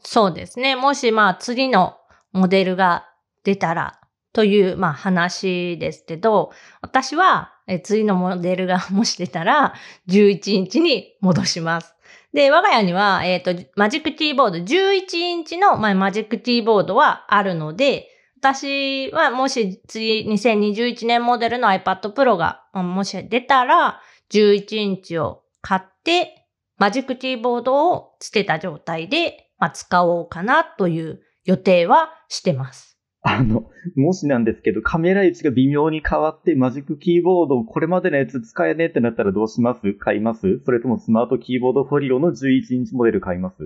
[0.00, 0.76] そうですね。
[0.76, 1.96] もしまあ次の
[2.32, 3.06] モデルが
[3.44, 4.00] 出たら
[4.32, 7.52] というまあ話ですけど、私は
[7.84, 9.74] 次のモデルがもし出たら
[10.08, 11.94] 11インチに戻します。
[12.32, 18.08] で、我が家には、えっ、ー、と、マジックキーボード、11インチの、まあ、マジックキーボードはあるので、
[18.52, 26.46] 私はもし次2021年モデルの iPad Pro がもし出たら11インチを買って
[26.78, 32.96] マジックキーボードをつけた状態で、まあ、使おうかなという予定はしてます。
[33.22, 33.64] あの、
[33.96, 39.94] もしなんですけど、カメラ位置が微妙に変わって、マジックキーボード、これまでのやつ使えねえってなったらどうします？
[39.94, 40.60] 買います？
[40.64, 43.56] それともスマートキーボードフォリオの11インチモデル買います？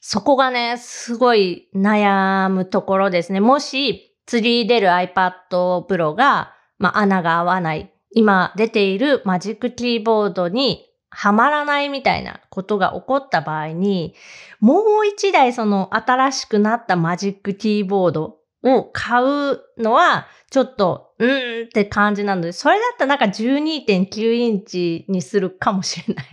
[0.00, 3.40] そこがね、すごい悩むところですね。
[3.40, 5.32] もし、次出る iPad
[5.86, 7.92] Pro が、まあ、穴が合わない。
[8.12, 14.14] 今出ているマジックキーボードにはまらないみたいなことが起こった場合に、
[14.60, 26.26] もう一台その新しくなったマジックキーボードを買うのは、ちょっと、うーんって感じなので、それだったらなんか12.9インチにするかもしれない。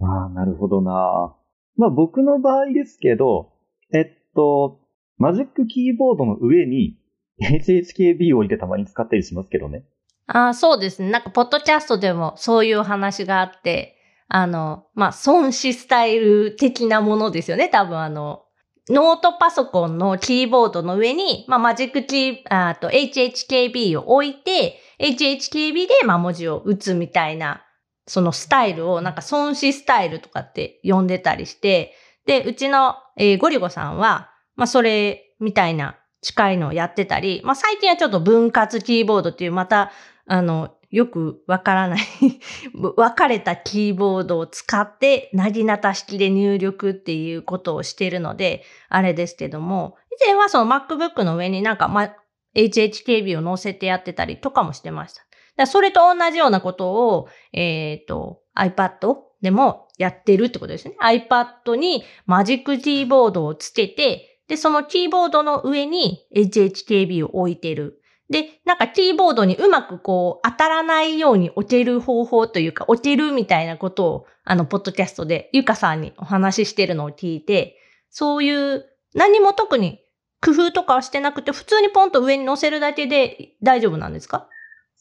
[0.00, 1.34] ああ、なるほどな。
[1.76, 3.52] まあ僕の場合ですけど、
[3.92, 4.80] えっと、
[5.18, 6.98] マジックキーボードの上に
[7.40, 9.84] HHKB を置いてたまに使ったりしますけどね。
[10.26, 11.10] ああ、そうですね。
[11.10, 13.96] なんか、ポッドキャストでもそういう話があって、
[14.28, 17.68] あの、まあ、孫子スタイル的なものですよね。
[17.68, 18.44] 多分あの、
[18.88, 27.64] ノートパソコンのキーボードの上に、まあ、マジックキー、あと HHKB を置いて、HHKB で、まあ、文字を打つみたいな、
[28.12, 31.94] そのスタイルを、なんか孫子スタイルとかって呼んでたりして、
[32.26, 39.92] で、うちの、えー、ゴリゴさんは、まあ、それみたいな近いのをやってたり、まあ、最近はちょっと分割キーボードっていう、また、
[40.26, 42.00] あの、よくわからない
[42.76, 52.14] 分かれたキーボードを使って、なぎなた式で入力っていうことをしてるので、あれですけども、以前はその MacBook の上になんか、ま、
[52.54, 55.22] HHKB を載せてやってたりとかもしてました。
[55.56, 60.96] だそれと同じようなことを、えっ、ー、と、iPad でもやってるってことですね。
[61.02, 68.00] iPad にマジックキーボードをつけて、で、そのキーボードの上に HHKB を置いてる。
[68.30, 77.76] で、なんかキーボードにうまくこう当たらないように置ける方法というか、置けるみたいなことを、あの、ポッドキャストでゆかさんにお話ししてるのを聞いて、
[78.10, 78.84] そういう
[79.14, 80.00] 何も特に
[80.44, 84.48] 工夫とかはしてなくて、普通にポンと上に乗せるだけで大丈夫なんですか？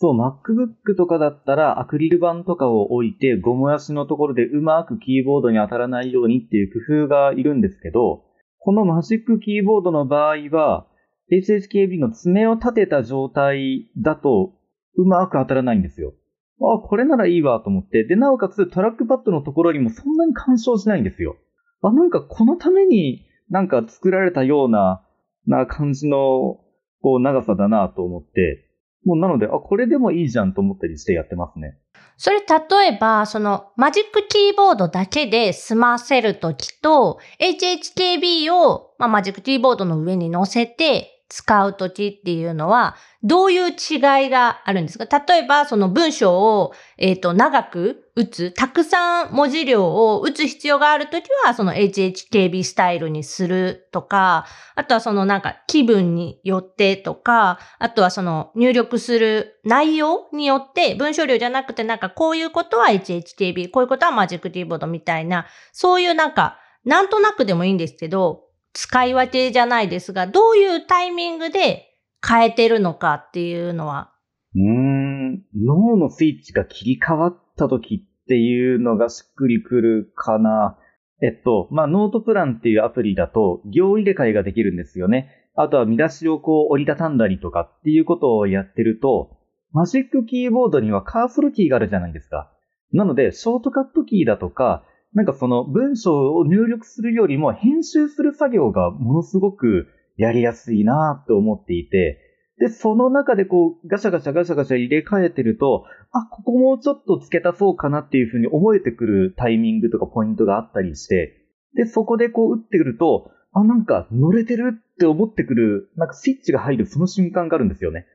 [0.01, 8.23] そう、MacBook とかだったらアクリル板とかを置いて、ゴム足のところでうまくキーボードに当たらないようにっていう工夫がいるんですけど、
[8.57, 10.87] このマジックキーボードの場合は、
[11.31, 14.53] HHKB の爪を立てた状態だと
[14.95, 16.13] うまく当たらないんですよ。
[16.59, 18.03] あ、これならいいわと思って。
[18.03, 21.35] で、なおかつトラックパッドのところにもそんなに干渉しないんですよ。
[21.83, 25.03] あ、なんかこのためになんか作られたような、
[25.45, 26.59] な感じの、
[27.03, 28.70] こう長さだなと思って、
[29.05, 31.77] もうなので、あ、これでもいいじゃんと思ったりしてやってますね。
[32.17, 45.05] それ例えば、そのマジックキーボードだけで済ませるときと、HHKB を、まあ、マジックキーボードの上に乗せて、使うときっていうのは、どういう違いがあるんですか？
[45.19, 74.13] 例えば、その文章を、えっ、ー、と、長く打つ、たくさん文字量を打つ必要があるときは、その HHKB スタイルにするとか、あとはそのなんか気分によってとか、あとはその入力する内容によって、文章量じゃなくてなんかこういうことは HHKB、こういうことはマジックキーボードみたいな、そういうなんか、なんとなくでもいいんですけど、使い分けじゃないですが、どういうタイミングで変えてるのかっていうのは。
[74.55, 80.77] うーん、脳のスイッチが切り替わった時っていうのがしっくりくるかな。
[81.21, 85.29] えっと、まあ、ノートプランっていうアプリだと、行入れ替えができるんですよね。
[85.55, 89.37] あとは見出しをこう折りたたんだりとかっていうことをやってると、
[89.71, 92.51] マジックキーボードにはカーソルキーがあるじゃないですか。
[92.91, 102.19] なので、ショートカットキーだとか、なんかその文章を入力するよりも編集する作業がものすごくやりやすいなと思っていて、
[102.61, 111.41] で、その中でこう、ガシャガシャガシャガシャ入れ替えてると、あ、ここもうちょっと付け足そうかなっていうふうに思えてくるタイミングとかポイントがあったりして、
[111.75, 118.05] で、そこでこう打ってくると、あ、なんか乗れてるって思ってくる、なんかスイッチが入るその瞬間があるんですよね。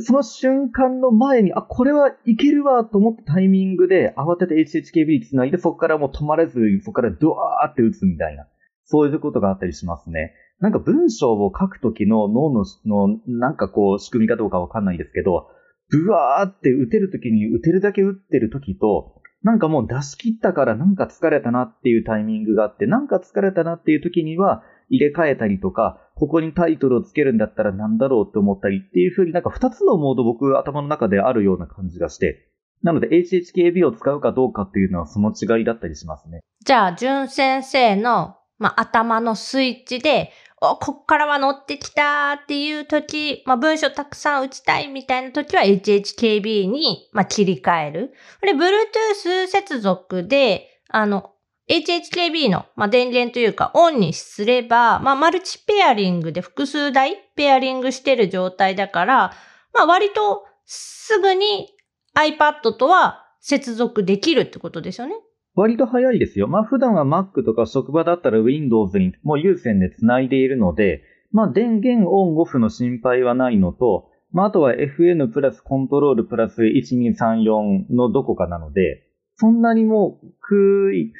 [0.00, 8.46] その瞬間の前に、あ、これはいけるわと思ったタイミングで慌てて HHKB 繋いで、そこからもう止まれず、そこからドワーって打つみたいな。
[8.84, 10.34] そういうことがあったりしますね。
[10.60, 15.48] なんか文章を書くときの脳の、の、なんかこう、仕組みかどうかわかんないですけど、
[15.90, 32.48] ブワーって打てるときに打てるだけ打ってるときと、なんかもう出し切ったからなんか疲れたなっていうタイミングがあって、なんか疲れたなっていうときには入れ替えたりとか、ここにタイトルをつけるんだったらなんだろうって思ったりっていう風になんか二つのモード僕頭の中であるような感じがして、
[32.82, 36.40] なので HHKB を使うかどうかっていうのはその違いだったりしますね。
[36.64, 48.12] じゃあ、淳先生の、まあ、頭のスイッチで、お、こっからは乗ってきたっていう時、まあ、文章たくさん打ちたいみたいな時は HHKB に、まあ、切り替える。
[48.40, 51.33] これ、Bluetooth 接続で、あの、
[51.68, 59.32] HHKB の、まあ、電源というかオンにすれば、まあ、マルチペアリングで複数台ペアリングしてる状態だから、
[59.72, 61.70] まあ、割とすぐに
[62.14, 65.14] iPad とは接続できるってことですよね。
[65.54, 66.48] 割と早いですよ。
[66.48, 79.04] まあ普段は Mac とか職場だったら Windows にもう有線で繋いでいるので、まあ電源オンオフの心配はないのと、まああとは FN プラスコントロールプラス1234のどこかなので、
[79.36, 81.12] そんなにもうくい、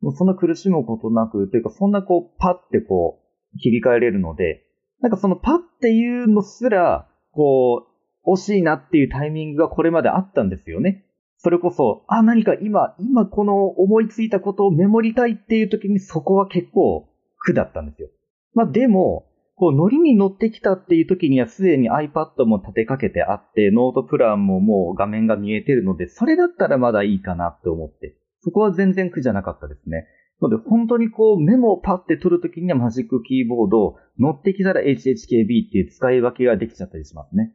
[0.00, 3.20] もうそんな苦しむことなく、というかそんなこうパッてこ
[3.54, 4.64] う切り替えれるので、
[5.00, 7.86] なんかそのパッていうのすら、こ
[8.26, 11.06] う、惜しいなっていうタイミングがこれまであったんですよね。
[11.38, 17.08] それこそ、あ、何か今、今この思いついたことをメモりたいっていう時にそこは結構
[17.38, 18.08] 苦だったんですよ。
[18.52, 30.06] まあでも、こう、ノリに乗ってきたっていう時にはすでに iPad も立てかけてあって、ノートプランももう画面が見えてるので、それだったらまだいいかなって思って、そこは全然苦じゃなかったですね。
[30.40, 37.54] ので、本当にこう、メモをパッて取るときにはマジックキーボード、乗ってきたら HHKB っていう使い分けができちゃったりしますね。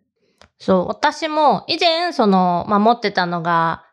[0.58, 3.84] そう、私も以前、その、まあ、持ってたのが、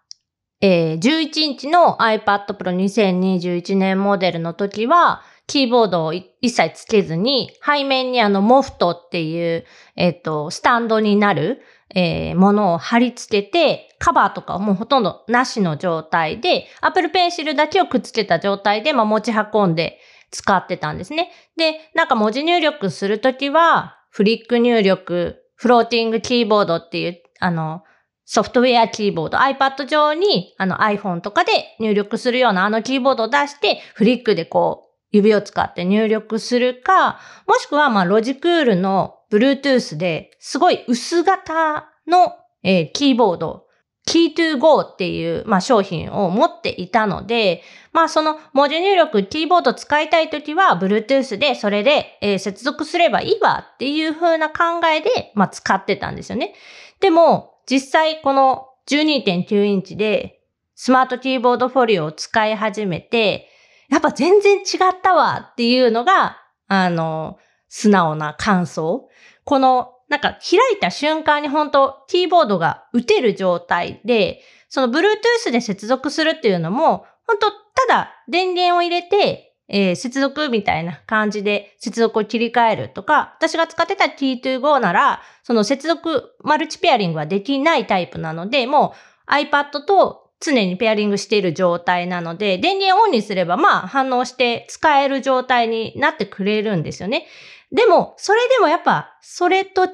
[0.61, 9.65] えー、11インチの iPad Pro 2021年モデルの時は、キーボードを一切つけずに、背面にあの、モフトっていう、
[9.97, 11.61] えっ、ー、と、スタンドになる、
[11.95, 19.99] えー、ものを貼り付けて、カバーとかもうほとんどなしの状態で、Apple Pencil だけをくっつけた状態で、まあ、持ち運んで
[20.31, 21.31] 使ってたんですね。
[21.57, 27.83] で、なんか文字入力するときは、フリック入力、フローティングキーボードっていう、あの、
[28.25, 43.65] ソフトウェアキーボード、iPad 上にあの iPhone とかで入力するようなあのキーボードを出して、フリックでこう、指を使って入力するか、もしくはまあロジクールの Bluetooth ですごい薄型の、えー、キーボード、
[44.07, 56.55] Key2Go っていう、まあ、商品を持っていたので、まあその文字入力、キーボード使いたいときは Bluetooth でそれで、えー、接続すればいいわっていう風な考えで、まあ、使ってたんですよね。
[57.01, 60.41] でも実際この12.9インチで
[60.75, 63.49] スマートキーボードフォリオを使い始めて、
[63.89, 67.39] やっぱ全然違ったわっていうのが、あの、
[67.75, 69.09] 素直な感想。
[69.45, 77.57] この、なんか開いた瞬間に本当キーボードが打てる状態で、その Bluetooth で接続するっていうのも、本当た
[77.89, 88.93] だ電源を入れて、えー、接続みたいな感じで接続を切り替えるとか、私が使ってた T2Go なら、その接続マルチペアリングはできないタイプなので、も
[89.27, 97.27] う iPad と常にペアリングしている状態なので、電源オンにすればまあ反応して使える状態になってくれるんですよね。
[97.73, 99.93] でも、それでもやっぱ、それと違っ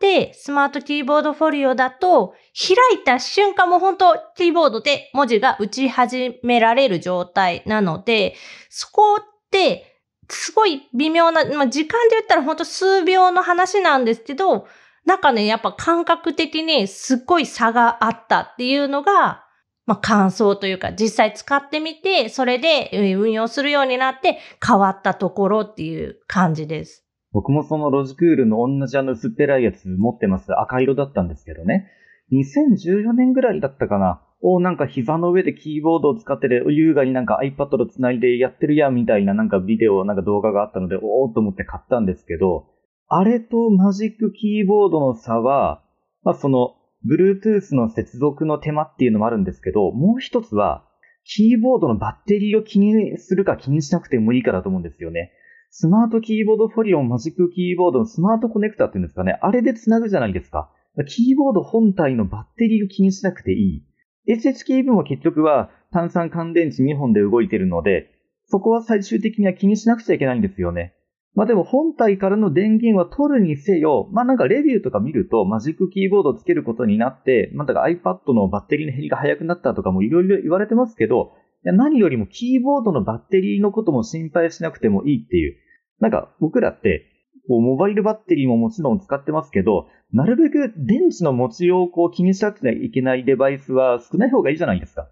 [0.00, 8.36] て、スマートキーボードフォリオだと、開いた瞬間も本当キーボードで文字が打ち始められる状態なので、
[8.70, 9.18] そこっ
[9.50, 14.66] て、すごい微妙な、まあ、時間で言ったら本当数秒の話なんですけど、
[15.04, 19.44] なんかね、やっぱ感覚的にすっごい差があったっていうのが、
[19.84, 27.04] まあ、感想というか、実際使ってみて、それで運用するようになって変わったところっていう感じです。
[27.32, 30.46] 僕もそのロジクールの同じあの薄っぺらいやつ持ってます。
[30.60, 31.90] 赤色だったんですけどね。
[32.32, 34.22] 2014年ぐらいだったかな。
[34.42, 42.66] おなんか膝の上でキーボードを使ってて、優雅になんか iPad と繋いでやってるやんみたいななんかビデオ、なんか動画があったので、おーと思って買ったんですけど、
[43.08, 45.82] あれとマジックキーボードの差は、
[46.22, 46.76] まあその、
[47.06, 50.84] Bluetooth の接続の手間っていうのもあるんですけど、もう一つは、
[51.24, 55.32] キーボードのバッテリーを気にするか気にしなくてもいいかだと思うんですよね。
[55.72, 59.38] スマートキーボードフォリオンマジックキーボードのスマートコネクタっていうんですかね。
[59.40, 60.68] あれで繋ぐじゃないですか。
[61.06, 63.84] キーボード本体のバッテリーを気にしなくてい
[64.26, 64.34] い。
[64.34, 68.10] SHKB も結局は単酸乾電池2本で動いてるので、
[68.46, 70.92] そこは最終的には気にしなくちゃいけないんですよね。
[71.36, 85.56] まあでも本体からの電源は取るにせよ、まあなんかレビューとか見るとマジックキーボードをつけることになって、まあだから iPad のバッテリーの減りが早くなったとかもいろいろ言われてますけど、何よりもキーボードのバッテリーのことも心配しなくてもいいっていう。
[86.00, 87.06] なんか僕らって、
[87.48, 95.08] こうモバイルバッテリーももちろん使ってますけど、なるべく電池の持ちようをこう気にしなくちゃいけないデバイスは少ない方がいいじゃないですか。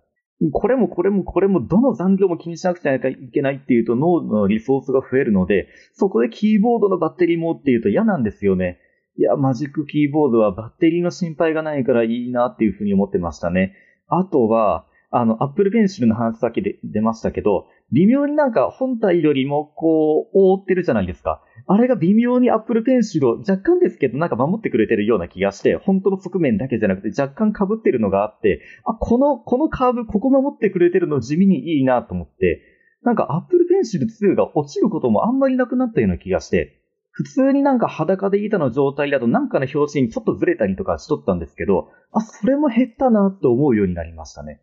[0.53, 3.01] これもこれもこれもどの残量も気にしなくちゃい
[3.33, 8.79] けないっていうと脳のリソースが増えるので、そこでキーボードのバッテリーもっていうと嫌なんですよね。
[9.19, 13.75] いや、マジックキーボードはバッテリーの心配がないからいいなっていうふうに思ってましたね。
[14.07, 21.43] あとは、あの、Apple Pencil の話だけで出ましたけど、微妙になんか本体よりもこう、覆ってるじゃないですか。
[21.67, 32.63] あれが微妙に Apple Pencil を若干ですけどなんか守ってくれてるような気がして、本当の側面だけじゃなくて若干被ってるのがあって、あ、この、このカーブ、ここ守ってくれてるの地味にいいなと思って、
[33.03, 36.75] なんか Apple Pencil 2が落ちることもあんまりなくなったような気がして、
[37.11, 44.61] 普通になんか裸で板の状態だとなんかの表紙にちょっとずれたりとかしとったんですけど、あ、それも減ったなって思うようになりましたね。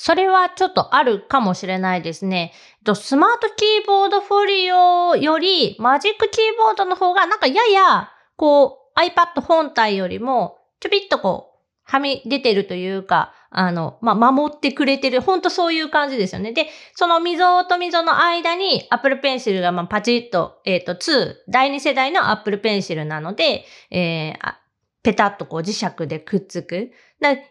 [0.00, 2.52] それはちょっとあるかもしれないですね。
[2.94, 15.22] スマートキーボードフォリオよりマジックキーボードの方がなんかややこう iPad 本体よりもちょびっとこうはみ出てるというか、あの、まあ、守ってくれてる。
[15.22, 16.52] ほんとそういう感じですよね。
[16.52, 24.54] で、その溝と溝の間に Apple Pencil がまパチッと、えっ、ー、と、2、第2世代の Apple Pencil なので、えー、
[25.02, 26.90] ペタッとこう磁石でくっつく。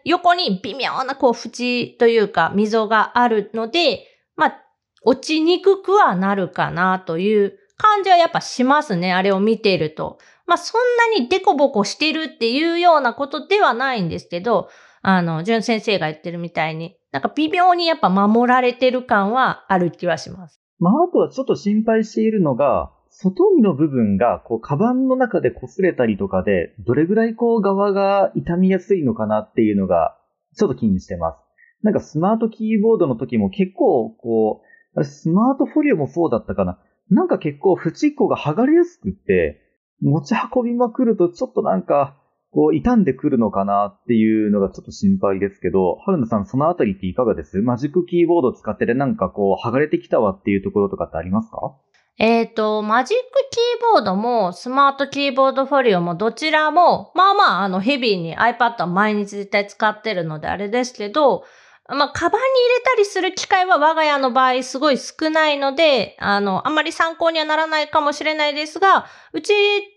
[0.04, 4.64] 横に微妙なこう縁というか溝があるので、まあ、
[5.02, 9.12] 落ちにくくはなるかなという感じはやっぱしますね。
[9.12, 10.18] あれを見ていると。
[10.46, 10.80] まあ、そん
[11.14, 14.70] なにデコボコしてるっていうようなことではないんですけど、
[15.02, 20.60] あの、淳先生が言ってるみたいに、なんか微妙にやっぱ守られてる感はある気はします。
[20.78, 30.16] まあ、あとはちょっと心配しているのが、外見の部分が、こう、カバンの中で擦れたりとかで、どれぐらいこう、側が傷みやすいのかなっていうのが、
[30.56, 31.38] ちょっと気にしてます。
[31.82, 36.78] なんかスマートキーボードの時も結構、こう、あれ、スマートフォリオもそうだったかな。
[37.10, 39.62] なんか結構、縁っこが剥がれやすくって、
[40.00, 42.16] 持ち運びまくるとちょっとなんか、
[42.52, 47.58] こう、傷んでくるのかなっていうのがちょっと心配ですけど、春菜さんそのあたりっていかがです？
[47.58, 51.74] マジックキーボード使っててなんかこう、剥がれてきたわっていうところとかってありますか？
[52.18, 61.44] えっ、ー、と、マジックキーボードもスマートキーボードフォリオもどちらも、まあまあ、あの、ヘビーに iPad は毎日絶対使ってるのであれですけど、
[61.90, 69.54] まあ、カバンに入れたりする機会は我が家の場合すごい少ないので、あの、あんまり参考にはならないかもしれないですが、うち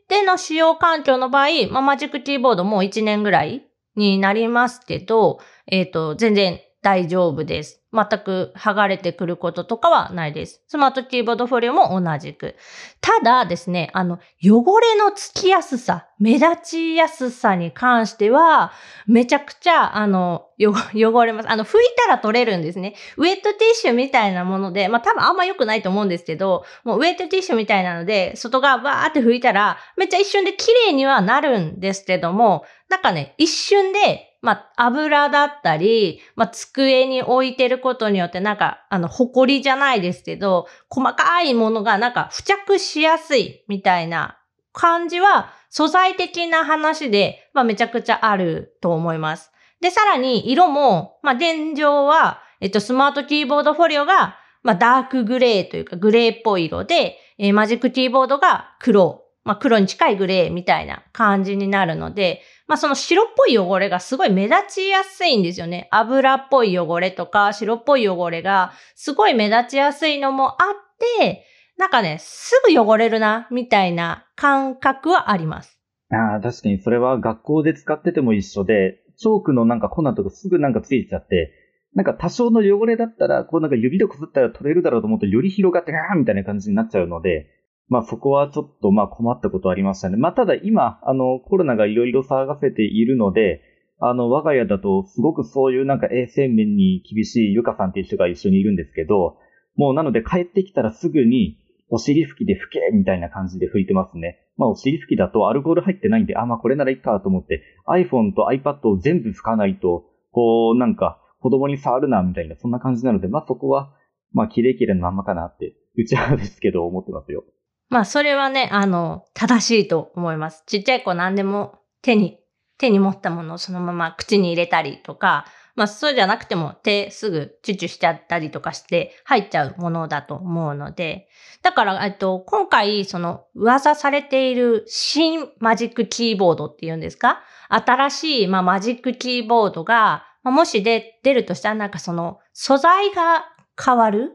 [0.07, 3.65] での使用環境の場合、まあ、マジックキーボードもう1年ぐらい
[3.95, 7.81] になりますけど、えっ、ー、と、全然大丈夫です。
[7.93, 10.63] 全く剥がれてくることとかはないです。
[10.67, 12.55] スマートキーボードフォリオも同じく。
[13.01, 18.71] ただですね、あの、汚れのつきやすさ、目立ちやすさに関しては、
[19.05, 20.47] めちゃくちゃ、あの、
[20.95, 21.51] 汚れます。
[21.51, 22.95] あの、拭いたら取れるんですね。
[23.17, 44.39] ウェットティッシュみたいなもので、まあ多分あんま良くないと思うんですけど、もうウェットティッシュみたいなので、外側バーって拭いたら、めっちゃ一瞬で綺麗にはなるんですけども、なんかね、一瞬でまあ、油だったり、まあ、机に置いてることによって、なんか、あの、埃じゃないですけど、細かいものがなんか付着しやすいみたいな
[44.73, 49.51] 感じは、素材的な話で、まあ、めちゃくちゃあると思います。
[49.79, 65.87] で、さらに、色も、まあ、現状は、えっと、スマートキーボードフォリオが、まあ、ダークグレーというか、グレーっぽい色で、えー、マジックキーボードが黒、まあ、黒に近いグレーみたいな感じになるので、まあその白っぽい汚れがすごい目立ちやすいんですよね。
[65.91, 71.45] 油っぽい汚れとか白っぽい汚れがすごい目立ちやすいのもあって、
[71.77, 75.79] なんかね、すぐ汚れるな、みたいな感覚はあります。
[76.11, 81.51] ああ、確かにそれは学校で使ってても一緒で、チョークのなんか粉とかすぐなんかついちゃって、
[81.93, 87.47] なんか多少の汚れだったら、こうなんか指でこすったら取れるだろうと思ってより広がって、あーみたいな感じになっちゃうので、
[87.91, 90.15] まあそこはちょっとまあ困ったことありましたね。
[90.15, 93.61] まあただ今、あのコロナがいろいろ騒がせているので、
[93.99, 99.35] あの我が家だとすごくそういうなんか衛生面に厳しいゆかさんっていう人が一緒にいるんですけど、
[99.75, 101.57] もうなので帰ってきたらすぐに
[101.89, 104.39] お尻拭きで拭けみたいな感じで拭いてますね。
[104.55, 113.91] まあお尻拭きだとアルコール入ってないんで、あ、まあこれならいいかと思って iPhone と iPad を全部拭かないと、こうなんか子供に触るなみたいなそんな感じなので、まあそこは
[114.31, 117.43] まあ綺麗綺麗なまんまかなって、うちはですけど思ってますよ。
[117.91, 120.63] まあ、それはね、あの、正しいと思います。
[120.65, 122.39] ちっちゃい子何でも手に、
[122.77, 131.27] 手に持ったものをそのまま口に入れたりとか、まあ、そうじゃなくても手すぐチュチュしちゃったりとかして入っちゃうものだと思うので、
[131.63, 137.41] だから、えっと、今回、その噂されている新マジックキーボードっていうんですか？
[137.69, 143.45] 新しい、まあ、マジックキーボードが、ま、もし出、出るとしたらなんかその素材が
[143.83, 144.31] 変わる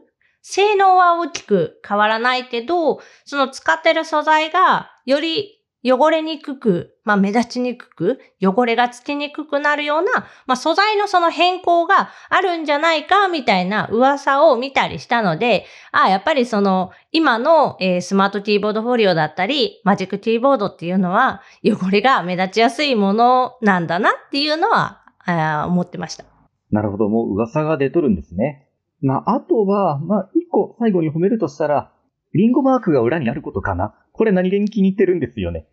[0.49, 26.23] 性能は大きく変わらないけど、その使ってる素材がより汚れにくく、まあ目立ちにくく、汚れがつきにくくなるような、まあ素材のその変更があるんじゃないか、みたいな噂を見たりしたので、ああ、やっぱりその、今の、えー、スマートキーボードフォリオだったり、マジックキーボードっていうのは、汚れが目立ちやすいものなんだなっていうのは、あ思ってました。
[26.71, 28.66] なるほど、もう噂が出とるんですね。
[29.01, 31.91] まあ、あとは、まあ、一個最後に褒めるとしたら、
[32.33, 33.93] リンゴマークが裏にあることかな。
[34.11, 35.67] これ何気に気に入ってるんですよね。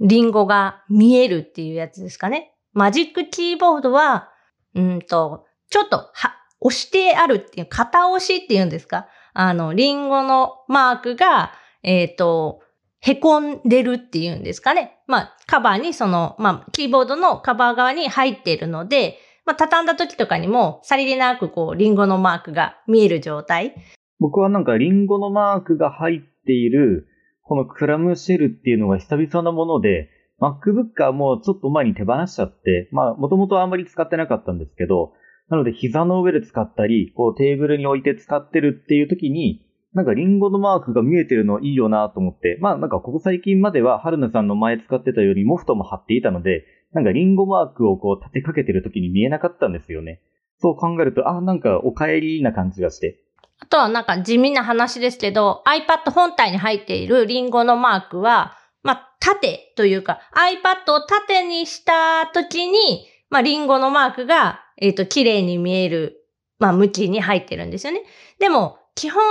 [0.00, 2.52] リンゴが見えるっていうやつですかね。
[2.72, 4.30] マジックキーボードは、
[4.74, 11.52] うんと、ちょっと、は、押してあるっていう、型押しっていうんですかあの、リンゴのマークが、
[11.82, 12.60] えっ、ー、と、
[13.00, 14.98] へこんでるっていうんですかね。
[15.06, 23.74] まあ、カバーにその、まあ、キーボードのカバー側に入っているので、まあ、畳んだ時とかにも、さりげなくこう、リンゴのマークが見える状態。
[24.18, 27.08] 僕はなんか、リンゴのマークが入っている、
[27.42, 30.08] このクラムシェルっていうのが久々なもので、
[30.40, 35.12] MacBook はもうちょっと前に手放しちゃって、まあ、もともとあんまり使ってなかったんですけど、
[35.50, 46.64] なので膝の上で使ったり、こうテーブルに置いて使ってるっていう時に、なんかリンゴのマークが見えてるのいいよなと思って、まあなんかここ最近までは春菜さんの前使ってたよりモフトも貼っていたので、
[46.94, 50.22] なんかリンゴマークをこう立てかけてる時に見えなかったんですよね。
[50.60, 53.20] そう考えると、あ、なんかお帰りな感じがして。
[53.58, 66.24] あとはなんか地味な話ですけど、iPad 本体に入っているリンゴのマークは、まあ、縦というか、iPad を縦にした時に、まあ、リンゴのマークが、えっ、ー、と、綺麗に見える、
[66.58, 68.02] まあ、向きに入ってるんですよね。
[68.38, 69.22] でも、基本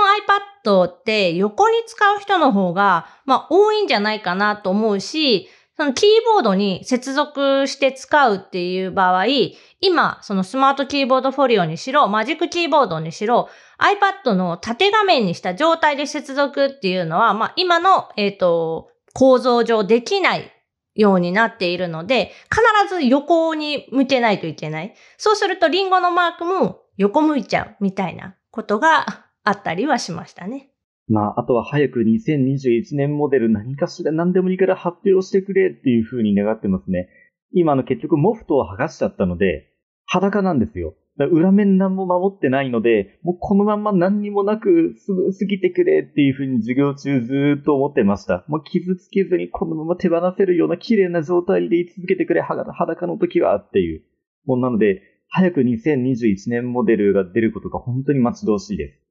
[0.64, 9.26] iPad って横に使う人の方が、まあ、多いんじゃないかなと思うし、そのキーボードに接続して使うっていう場合、
[9.80, 13.48] 今、そのスマートキーボードフォリオにしろ、マジックキーボードにしろ、
[13.78, 20.52] iPad の縦画面にした状態で接続っていうのは、まあ、今の、えっ、ー、と、構造上できない
[20.94, 24.94] ようになっているので、必ず横に向けないといけない。
[25.18, 30.70] そうすると、リンゴのマークも横向いちゃうみたいなことがあったりはしましたね。
[31.08, 37.08] まあ、あとは早く2021年モデル何かしら何でもいいから発表してくれっていう風に願ってますね。
[37.52, 39.70] 今の結局モフトを剥がしちゃったので、
[40.06, 40.94] 裸なんですよ。
[41.16, 48.44] 裏面何も守ってないので、もうこのまま何にもなくすぐ過ぎてくれっていう風に授業中ずーっと思ってました。
[48.48, 54.02] もう傷つけずにこのまま手放せるような綺麗な状態で居続けてくれ、裸の時はっていう。
[54.44, 59.03] もうなので、早く2021年モデルが出ることが本当に待ち遠しいです。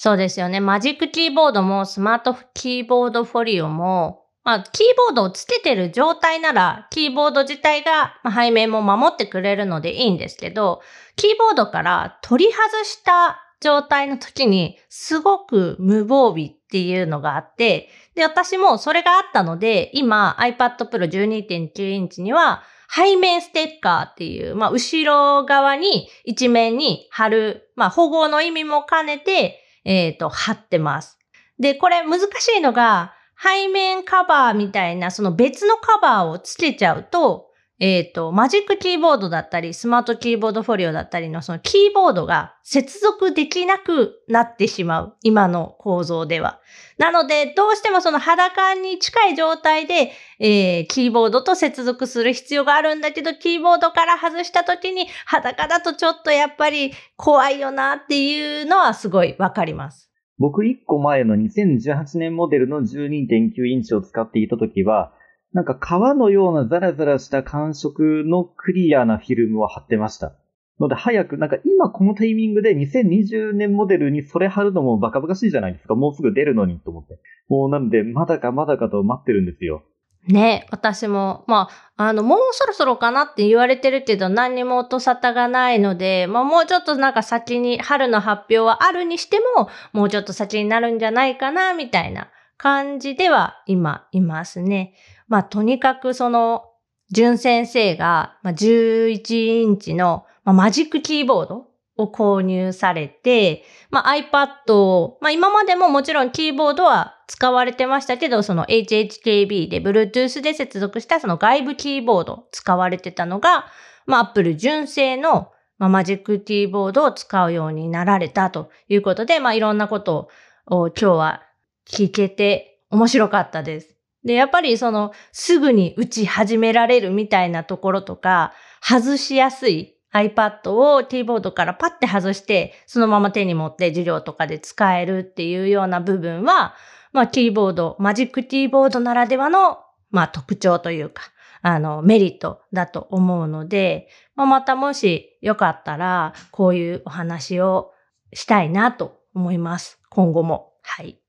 [0.00, 0.60] そうですよね。
[0.60, 10.82] マジックキーボードもスマートキーボードフォリオも、まあ、キーボードをつけてる状態なら、キーボード自体が、ま背面も守ってくれるのでいいんですけど、
[11.16, 31.18] キーボードから取り外した状態の時に、すごく無防備っていうのがあって、で、私もそれがあったので、今 iPad Pro 12.9インチには、背面ステッカーっていう、まあ、後ろ側に一面に貼る、まあ、保護の意味も兼ねて、えっ、ー、と、貼ってます。
[31.58, 37.47] で、これ難しいのが、背面カバーみたいな、その別のカバーをつけちゃうと、
[37.80, 45.16] えっ、ー、と、マジックキーボードだったり、スマートキーボードフォリオだったりのそのキーボードが接続できなくなってしまう。
[45.22, 46.60] 今の構造では。
[46.98, 50.10] なので、どうしてもその裸に近い状態で、
[50.40, 60.10] えー、キーボードと接続する必要があるんだけど、キーボードから外した時に裸だとちょっとやっぱり怖いよなっていうのはすごいわかります。
[60.38, 65.12] 僕1個前の2018年モデルの12.9インチを使っていた時は、
[65.52, 70.34] なんか革のようなザラザラした感触のクリアなフィルムを貼ってました。
[70.80, 75.94] ので早く、なんか今このタイミングで2020年モデルにそれ貼るのもバカバカしいじゃないですか。
[75.94, 77.18] もうすぐ出るのにと思って。
[77.48, 79.82] もうなので、まだかまだかと待ってるんですよ。
[80.26, 94.94] ね私も、まあ、あの、もうそろそろかなって言われてるけど、何にも音沙汰がないので、まあ、もうちょっとなんか先に、春の発表はあるにしても、もうちょっと先になるんじゃないかな、みたいな感じでは今いますね。
[95.28, 96.64] まあ、とにかくその、
[97.10, 101.66] 純先生が、まあ、11インチの、まあ、マジックキーボード
[101.96, 113.66] を購入されて、まあ、iPad を、まあ、今までももちろんキーボードは使われてましたけど、その HHKB で Bluetooth で接続したその外部キーボード使われてたのが、
[114.06, 120.28] まあ、Apple 純正の、まあ、マジックキーボードを使うようになられたということで、まあ、いろんなこと
[120.66, 121.42] を今日は
[121.88, 123.97] 聞けて面白かったです。
[124.24, 136.74] で、やっぱりそのすぐに打ち始められるみたいなところとか、外しやすい iPad をキーボードからパッて外して、そのまま手に持って授業とかで使えるっていうような部分は、
[137.12, 139.78] まあキーボード、マジックキーボードならではの、
[140.10, 141.22] まあ特徴というか、
[141.62, 147.92] あの、メリットだと思うので、まあ、またもしよかったら、こういうお話を
[148.32, 150.00] したいなと思います。
[150.10, 150.72] 今後も。
[150.82, 151.20] はい。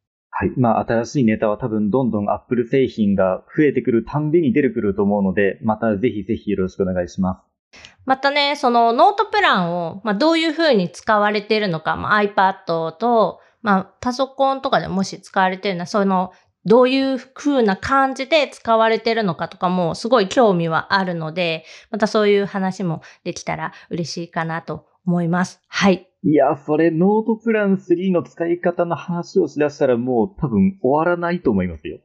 [0.42, 0.54] はい。
[0.56, 7.78] まあ、新しいネタは多分どんどん Apple 製品が増えてくるたんびに出てくると思うので、またぜひぜひよろしくお願いします。
[8.06, 16.32] またね、そのノートプランを、まあ、どういうふうに使われているのか、まあ、iPad と、まあ、パソコンとかでもし使われているのは、その、
[16.64, 25.62] どういう風な感じで使われてるのかとかもすごい興味はあるので、またそういう話もできたら嬉しいかなと思います。
[25.68, 26.09] はい。
[26.24, 32.00] いや、それノートプラン3の使い方の話をしだしたらもう多分終わらないと思いますよ。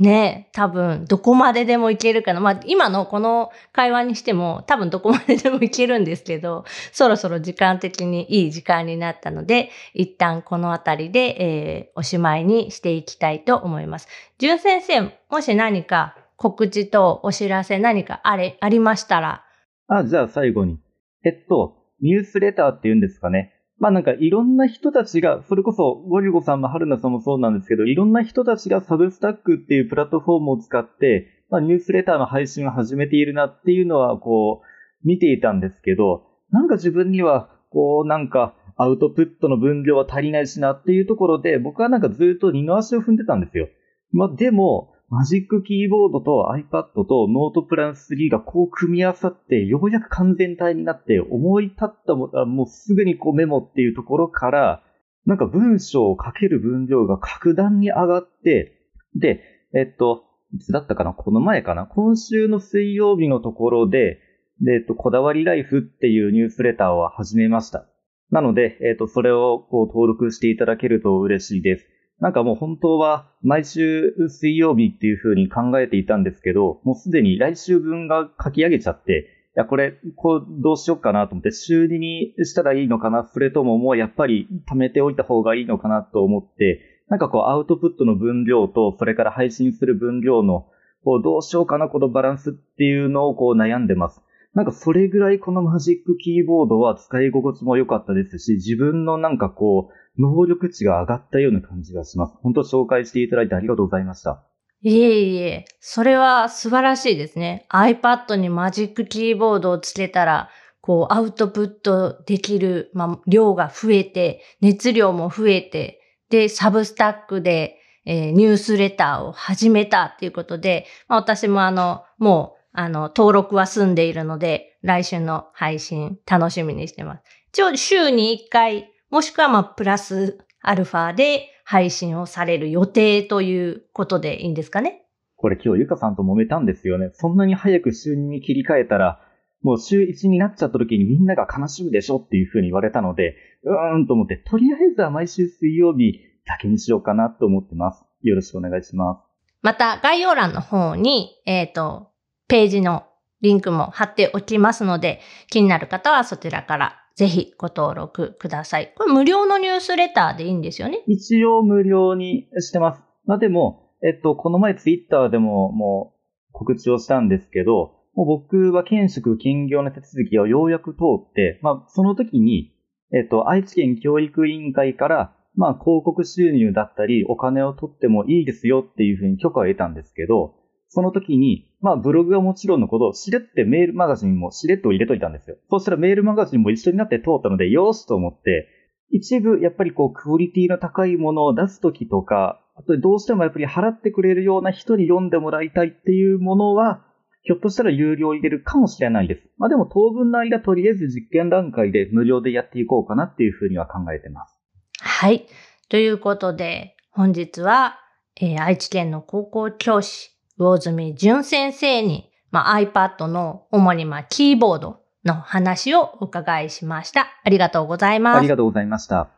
[0.00, 2.40] ね多分、どこまででもいけるかな。
[2.40, 14.08] まあ、今のこの会話にしても、多分どこまででもいけるんですけど、 そろそろ時間的にいい時間になったので、一旦この辺りで、えー、おしまいにしていきたいと思います。
[14.38, 19.44] 純先生、もし何か告知とお知らせ何かあれ、ありましたら。
[19.86, 20.80] あ、じゃあ最後に。
[21.24, 23.53] えっと、ニュースレターって言うんですかね。
[23.78, 43.68] まあなんかいろんな人たちが、それこそゴリゴさんも春菜さんもそうなんですけど、いろんな人たちがサブスタックっていうプラットフォームを使って、まあニュースレターの配信を始めているなっていうのはこう見ていたんですけど、なんか自分にはこうなんかアウトプットの分量は足りないしなっていうところで、僕はなんかずっと二の足を踏んでたんですよ。
[44.12, 54.82] まあでも、マジックキーボードと iPad とノートプラン3がこう組み合わさって、ようやく完全体になって思い立ったも、もうすぐにこうメモっていうところから、
[55.26, 58.72] なんか文章を書ける分量が格段に上がって、
[59.14, 59.40] で、
[59.74, 61.12] えっと、いつだったかな？
[61.12, 61.86] この前かな？
[61.86, 64.20] 今週の水曜日のところで、
[64.60, 67.86] で、えっと、こだわりライフっていうニュースレターを始めました。
[68.30, 71.86] なので、えっと、それをこう登録していただけると嬉しいです。
[72.24, 90.66] なんかもう本当は毎週水曜日っていう風に考えていたんですけど、もうすでに来週分が書き上げちゃって、いや、これ、こう、どうしようかなと思って、週2にしたらいいのかなそれとももうやっぱり貯めておいた方がいいのかなと思って、なんかこう、アウトプットの分量と、それから配信する分量の、
[91.04, 94.22] こう、どうしようかな、このバランスっていうのをこう悩んでます。
[94.54, 102.34] なんかそれぐらいこのマジックキーボードは使い心地も良かったですし、自分のなんかこう、能力値が上がったような感じがします。
[102.40, 104.44] 本当紹介していただいてありがとうございました。
[104.82, 107.66] いえいえ、それは素晴らしいですね。
[107.70, 110.50] iPad にマジックキーボードをつけたら、
[110.80, 116.00] こう、アウトプットできる、まあ、量が増えて、熱量も増えて、
[116.30, 127.22] で、サブスタックで、えー、ニュースレターを始めたっていうことで、まあ、私もあの、もう、あの、登録は済んでいるので、来週の配信楽しみにしてます。
[127.48, 135.06] 一応、週に1回もしくはまあプラスアルファで配信をされる予定ということでいいんですかね
[135.36, 137.10] これ今日ゆかさんと揉めたんですよね。
[137.12, 139.20] そんなに早く週2に切り替えたら、
[139.62, 148.04] もう週1になっちゃった時にみんなが悲しむでしょっていう風に言われたので、うーんと思って、とりあえずは毎週水曜日だけにしようかなと思ってます。
[148.22, 149.20] よろしくお願いします。
[149.62, 152.08] また概要欄の方に、えっ、ー、と、
[152.48, 153.04] ページの
[153.40, 155.20] リンクも貼っておきますので、
[155.50, 158.92] 気になる方はそちらからぜひご登録ください。
[158.96, 161.02] これ無料のニュースレターでいいんですよね？
[161.06, 163.02] 一応無料にしてます。
[163.26, 172.74] まあでも、えっと、この前ツイッターでももう告知をしたんですけど、もう僕は県職兼業の手続きをようやく通って、まあその時に、
[173.12, 180.56] えっと、愛知県教育委員会から、まあ広告収入だったりお金を取ってもいいですよっていうふうに許可を得たんですけど、
[180.94, 185.56] その時に、まあブログはもちろんのこと、しれってメールマガジンもしれっと入れといたんですよ。
[185.70, 188.68] そしたらメールマガジンも一緒になって通ったので、よーしと思って、
[189.10, 197.04] 一部やっぱりこうクオリティの高いものを出す時とか、あとどうしてもやっぱり払ってくれるような人に読んでもらいたいっていうものは、
[197.42, 199.42] ひょっとしたら有料入れるかもしれないです。
[199.58, 204.60] まあでも当分の間とりあえず実験段階で無料でやっていこうかなっていうふうには考えてます。
[205.00, 205.46] はい。
[205.88, 207.98] ということで、本日は、
[208.40, 217.28] えー、愛知県の高校教師、魚住淳先生に、まあ、iPad の主にまあキーボードの話をお伺いしました。
[217.44, 218.38] ありがとうございます。
[218.38, 219.28] ありがとうございました。